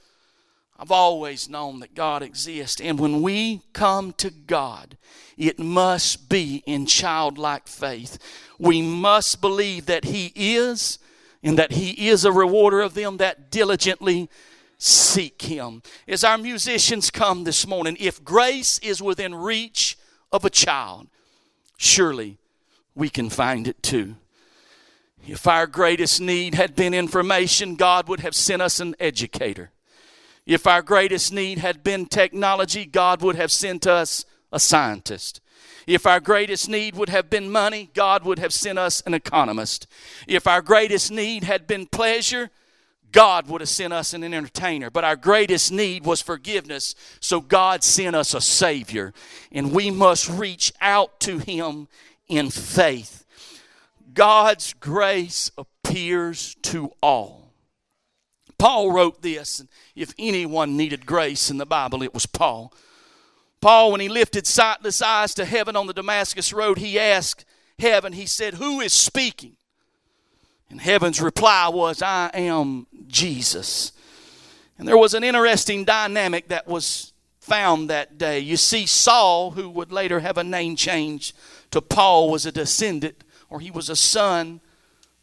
I've 0.78 0.92
always 0.92 1.48
known 1.48 1.80
that 1.80 1.96
God 1.96 2.22
exists. 2.22 2.82
And 2.82 3.00
when 3.00 3.22
we 3.22 3.62
come 3.72 4.12
to 4.14 4.30
God, 4.30 4.98
it 5.38 5.58
must 5.58 6.28
be 6.28 6.64
in 6.66 6.86
childlike 6.86 7.68
faith. 7.68 8.18
We 8.60 8.82
must 8.82 9.40
believe 9.40 9.86
that 9.86 10.06
He 10.06 10.34
is 10.36 11.00
and 11.42 11.58
that 11.58 11.74
He 11.74 12.10
is 12.10 12.26
a 12.26 12.32
rewarder 12.32 12.82
of 12.82 12.94
them 12.94 13.18
that 13.18 13.52
diligently 13.52 14.30
seek 14.78 15.42
Him. 15.42 15.82
As 16.08 16.24
our 16.24 16.38
musicians 16.38 17.10
come 17.12 17.44
this 17.44 17.66
morning, 17.68 17.98
if 18.00 18.24
grace 18.24 18.80
is 18.80 19.02
within 19.02 19.34
reach 19.36 19.98
of 20.32 20.46
a 20.46 20.50
child, 20.50 21.08
surely 21.78 22.38
we 22.94 23.10
can 23.10 23.30
find 23.30 23.68
it 23.68 23.82
too. 23.84 24.16
If 25.28 25.48
our 25.48 25.66
greatest 25.66 26.22
need 26.22 26.54
had 26.54 26.76
been 26.76 26.94
information, 26.94 27.76
God 27.76 28.08
would 28.08 28.20
have 28.20 28.36
sent 28.36 28.62
us 28.62 28.80
an 28.80 28.96
educator. 29.00 29.72
If 30.46 30.68
our 30.68 30.84
greatest 30.84 31.34
need 31.34 31.58
had 31.58 31.84
been 31.84 32.06
technology, 32.06 32.86
God 32.86 33.22
would 33.24 33.36
have 33.36 33.52
sent 33.52 33.88
us 33.88 34.26
a 34.52 34.60
scientist. 34.60 35.42
If 35.88 36.06
our 36.06 36.20
greatest 36.20 36.70
need 36.70 36.96
would 36.96 37.10
have 37.10 37.30
been 37.30 37.52
money, 37.52 37.90
God 37.94 38.24
would 38.24 38.40
have 38.40 38.54
sent 38.54 38.78
us 38.78 39.02
an 39.02 39.14
economist. 39.14 39.88
If 40.28 40.46
our 40.46 40.62
greatest 40.62 41.12
need 41.12 41.44
had 41.44 41.66
been 41.66 41.88
pleasure, 41.88 42.52
God 43.16 43.48
would 43.48 43.62
have 43.62 43.70
sent 43.70 43.94
us 43.94 44.14
an 44.14 44.26
entertainer. 44.26 44.90
But 44.90 45.06
our 45.06 45.16
greatest 45.16 45.72
need 45.72 46.06
was 46.06 46.22
forgiveness, 46.22 46.96
so 47.22 47.40
God 47.40 47.82
sent 47.82 48.14
us 48.14 48.34
a 48.34 48.42
Savior. 48.42 49.14
And 49.54 49.72
we 49.72 49.90
must 49.90 50.30
reach 50.30 50.74
out 50.82 51.22
to 51.22 51.38
Him 51.38 51.88
in 52.28 52.50
faith. 52.50 53.26
God's 54.14 54.74
grace 54.74 55.50
appears 55.58 56.56
to 56.64 56.92
all. 57.02 57.54
Paul 58.58 58.92
wrote 58.92 59.22
this, 59.22 59.62
and 59.62 59.70
if 59.96 60.14
anyone 60.20 60.76
needed 60.76 61.06
grace 61.06 61.50
in 61.50 61.58
the 61.58 61.66
Bible, 61.66 62.04
it 62.04 62.14
was 62.14 62.26
Paul. 62.26 62.74
Paul, 63.62 63.94
when 63.94 64.02
he 64.02 64.10
lifted 64.10 64.46
sightless 64.46 65.02
eyes 65.02 65.34
to 65.36 65.46
heaven 65.46 65.78
on 65.78 65.88
the 65.88 65.94
Damascus 65.94 66.52
Road, 66.52 66.80
he 66.80 67.00
asked 67.00 67.46
heaven, 67.80 68.12
he 68.12 68.26
said, 68.26 68.56
Who 68.56 68.82
is 68.82 68.92
speaking? 68.92 69.56
And 70.70 70.82
heaven's 70.82 71.22
reply 71.22 71.70
was, 71.70 72.02
I 72.02 72.30
am 72.34 72.88
Jesus. 73.08 73.92
And 74.78 74.88
there 74.88 74.98
was 74.98 75.14
an 75.14 75.24
interesting 75.24 75.86
dynamic 75.86 76.50
that 76.50 76.68
was 76.68 77.14
found 77.40 77.90
that 77.90 78.18
day. 78.18 78.40
You 78.40 78.58
see, 78.58 78.86
Saul, 78.86 79.52
who 79.52 79.70
would 79.70 79.92
later 79.92 80.20
have 80.20 80.38
a 80.38 80.44
name 80.44 80.76
change 80.76 81.34
to 81.72 81.82
Paul, 81.82 82.30
was 82.30 82.46
a 82.46 82.52
descendant 82.52 83.24
or 83.50 83.60
he 83.60 83.72
was 83.72 83.90
a 83.90 83.96
son 83.96 84.60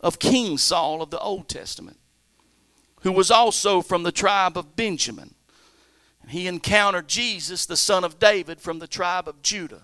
of 0.01 0.19
King 0.19 0.59
Saul 0.59 1.03
of 1.03 1.11
the 1.11 1.19
Old 1.19 1.49
Testament, 1.49 1.99
who 3.03 3.13
was 3.13 3.31
also 3.31 3.81
from 3.81 4.03
the 4.03 4.13
tribe 4.13 4.57
of 4.57 4.77
Benjamin. 4.77 5.35
He 6.29 6.47
encountered 6.47 7.09
Jesus, 7.09 7.67
the 7.67 7.77
son 7.77 8.05
of 8.05 8.19
David, 8.19 8.61
from 8.61 8.79
the 8.79 8.87
tribe 8.87 9.29
of 9.29 9.43
Judah. 9.43 9.83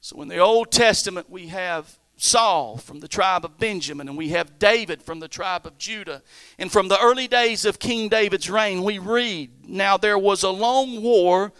So 0.00 0.20
in 0.22 0.28
the 0.28 0.38
Old 0.38 0.70
Testament, 0.70 1.28
we 1.30 1.48
have 1.48 1.98
Saul 2.20 2.76
from 2.76 2.98
the 2.98 3.08
tribe 3.08 3.44
of 3.44 3.58
Benjamin, 3.58 4.08
and 4.08 4.18
we 4.18 4.30
have 4.30 4.58
David 4.58 5.02
from 5.02 5.20
the 5.20 5.28
tribe 5.28 5.64
of 5.66 5.78
Judah. 5.78 6.22
And 6.58 6.70
from 6.70 6.88
the 6.88 7.00
early 7.00 7.28
days 7.28 7.64
of 7.64 7.78
King 7.78 8.08
David's 8.08 8.50
reign, 8.50 8.82
we 8.82 8.98
read 8.98 9.68
Now 9.68 9.96
there 9.96 10.18
was 10.18 10.42
a 10.42 10.50
long 10.50 11.00
war 11.00 11.52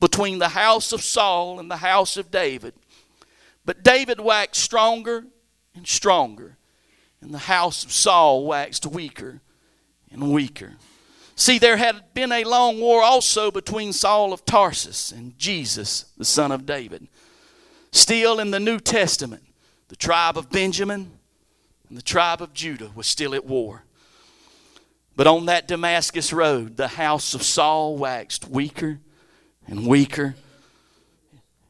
between 0.00 0.38
the 0.38 0.48
house 0.48 0.92
of 0.92 1.02
Saul 1.02 1.60
and 1.60 1.70
the 1.70 1.76
house 1.76 2.16
of 2.16 2.30
David. 2.30 2.72
But 3.66 3.82
David 3.82 4.18
waxed 4.18 4.62
stronger 4.62 5.26
and 5.74 5.86
stronger, 5.86 6.56
and 7.20 7.34
the 7.34 7.38
house 7.38 7.84
of 7.84 7.92
Saul 7.92 8.46
waxed 8.46 8.86
weaker 8.86 9.42
and 10.10 10.32
weaker. 10.32 10.76
See, 11.34 11.58
there 11.58 11.76
had 11.76 12.14
been 12.14 12.32
a 12.32 12.44
long 12.44 12.80
war 12.80 13.02
also 13.02 13.50
between 13.50 13.92
Saul 13.92 14.32
of 14.32 14.46
Tarsus 14.46 15.12
and 15.12 15.38
Jesus, 15.38 16.06
the 16.16 16.24
son 16.24 16.50
of 16.50 16.64
David. 16.64 17.08
Still 17.92 18.40
in 18.40 18.50
the 18.50 18.60
New 18.60 18.80
Testament, 18.80 19.45
the 19.88 19.96
tribe 19.96 20.36
of 20.36 20.50
Benjamin 20.50 21.10
and 21.88 21.96
the 21.96 22.02
tribe 22.02 22.42
of 22.42 22.52
Judah 22.52 22.90
was 22.94 23.06
still 23.06 23.34
at 23.34 23.44
war. 23.44 23.84
But 25.14 25.26
on 25.26 25.46
that 25.46 25.68
Damascus 25.68 26.32
road, 26.32 26.76
the 26.76 26.88
house 26.88 27.34
of 27.34 27.42
Saul 27.42 27.96
waxed 27.96 28.48
weaker 28.48 28.98
and 29.66 29.86
weaker, 29.86 30.36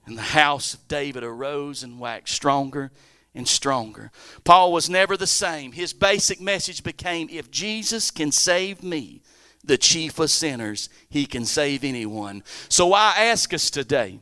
and 0.04 0.16
the 0.16 0.22
house 0.22 0.74
of 0.74 0.88
David 0.88 1.22
arose 1.22 1.82
and 1.82 2.00
waxed 2.00 2.34
stronger 2.34 2.90
and 3.34 3.46
stronger. 3.46 4.10
Paul 4.44 4.72
was 4.72 4.90
never 4.90 5.16
the 5.16 5.26
same. 5.26 5.72
His 5.72 5.92
basic 5.92 6.40
message 6.40 6.82
became 6.82 7.28
if 7.30 7.50
Jesus 7.50 8.10
can 8.10 8.32
save 8.32 8.82
me, 8.82 9.22
the 9.66 9.76
chief 9.76 10.18
of 10.18 10.30
sinners, 10.30 10.88
he 11.08 11.26
can 11.26 11.44
save 11.44 11.84
anyone. 11.84 12.42
So 12.68 12.92
I 12.92 13.14
ask 13.18 13.52
us 13.52 13.68
today, 13.68 14.20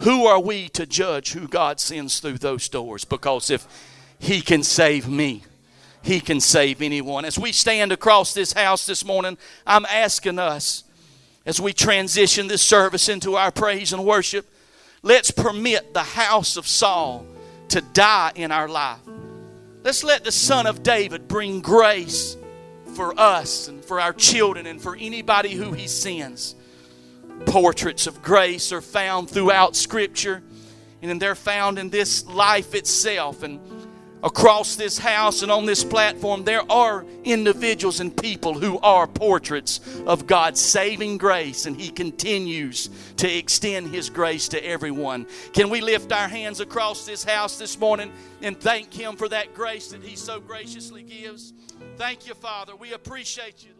who 0.00 0.26
are 0.26 0.40
we 0.40 0.68
to 0.70 0.86
judge 0.86 1.32
who 1.32 1.46
God 1.46 1.80
sends 1.80 2.20
through 2.20 2.38
those 2.38 2.68
doors? 2.68 3.04
Because 3.04 3.50
if 3.50 3.66
he 4.18 4.40
can 4.40 4.62
save 4.62 5.08
me, 5.08 5.44
he 6.02 6.20
can 6.20 6.40
save 6.40 6.80
anyone. 6.80 7.24
As 7.24 7.38
we 7.38 7.52
stand 7.52 7.92
across 7.92 8.32
this 8.32 8.52
house 8.52 8.86
this 8.86 9.04
morning, 9.04 9.36
I'm 9.66 9.84
asking 9.86 10.38
us, 10.38 10.84
as 11.44 11.60
we 11.60 11.72
transition 11.72 12.48
this 12.48 12.62
service 12.62 13.08
into 13.08 13.36
our 13.36 13.50
praise 13.50 13.92
and 13.92 14.04
worship, 14.04 14.46
let's 15.02 15.30
permit 15.30 15.92
the 15.92 16.02
house 16.02 16.56
of 16.56 16.66
Saul 16.66 17.26
to 17.68 17.80
die 17.80 18.32
in 18.34 18.52
our 18.52 18.68
life. 18.68 19.00
Let's 19.82 20.04
let 20.04 20.24
the 20.24 20.32
Son 20.32 20.66
of 20.66 20.82
David 20.82 21.28
bring 21.28 21.60
grace 21.60 22.36
for 22.94 23.18
us 23.18 23.68
and 23.68 23.84
for 23.84 24.00
our 24.00 24.12
children 24.12 24.66
and 24.66 24.80
for 24.80 24.96
anybody 24.96 25.52
who 25.52 25.72
he 25.72 25.86
sends. 25.86 26.54
Portraits 27.46 28.06
of 28.06 28.22
grace 28.22 28.72
are 28.72 28.80
found 28.80 29.30
throughout 29.30 29.74
Scripture, 29.74 30.42
and 31.02 31.10
then 31.10 31.18
they're 31.18 31.34
found 31.34 31.78
in 31.78 31.90
this 31.90 32.26
life 32.26 32.74
itself. 32.74 33.42
And 33.42 33.60
across 34.22 34.76
this 34.76 34.98
house 34.98 35.42
and 35.42 35.50
on 35.50 35.64
this 35.64 35.82
platform, 35.82 36.44
there 36.44 36.70
are 36.70 37.04
individuals 37.24 38.00
and 38.00 38.14
people 38.16 38.54
who 38.54 38.78
are 38.80 39.06
portraits 39.06 39.80
of 40.06 40.26
God's 40.26 40.60
saving 40.60 41.18
grace, 41.18 41.66
and 41.66 41.74
He 41.80 41.88
continues 41.88 42.90
to 43.16 43.28
extend 43.32 43.88
His 43.88 44.10
grace 44.10 44.48
to 44.48 44.64
everyone. 44.64 45.26
Can 45.52 45.70
we 45.70 45.80
lift 45.80 46.12
our 46.12 46.28
hands 46.28 46.60
across 46.60 47.06
this 47.06 47.24
house 47.24 47.58
this 47.58 47.78
morning 47.78 48.12
and 48.42 48.60
thank 48.60 48.92
Him 48.92 49.16
for 49.16 49.28
that 49.28 49.54
grace 49.54 49.88
that 49.88 50.02
He 50.02 50.16
so 50.16 50.40
graciously 50.40 51.02
gives? 51.02 51.52
Thank 51.96 52.26
you, 52.26 52.34
Father. 52.34 52.76
We 52.76 52.92
appreciate 52.92 53.64
you. 53.64 53.79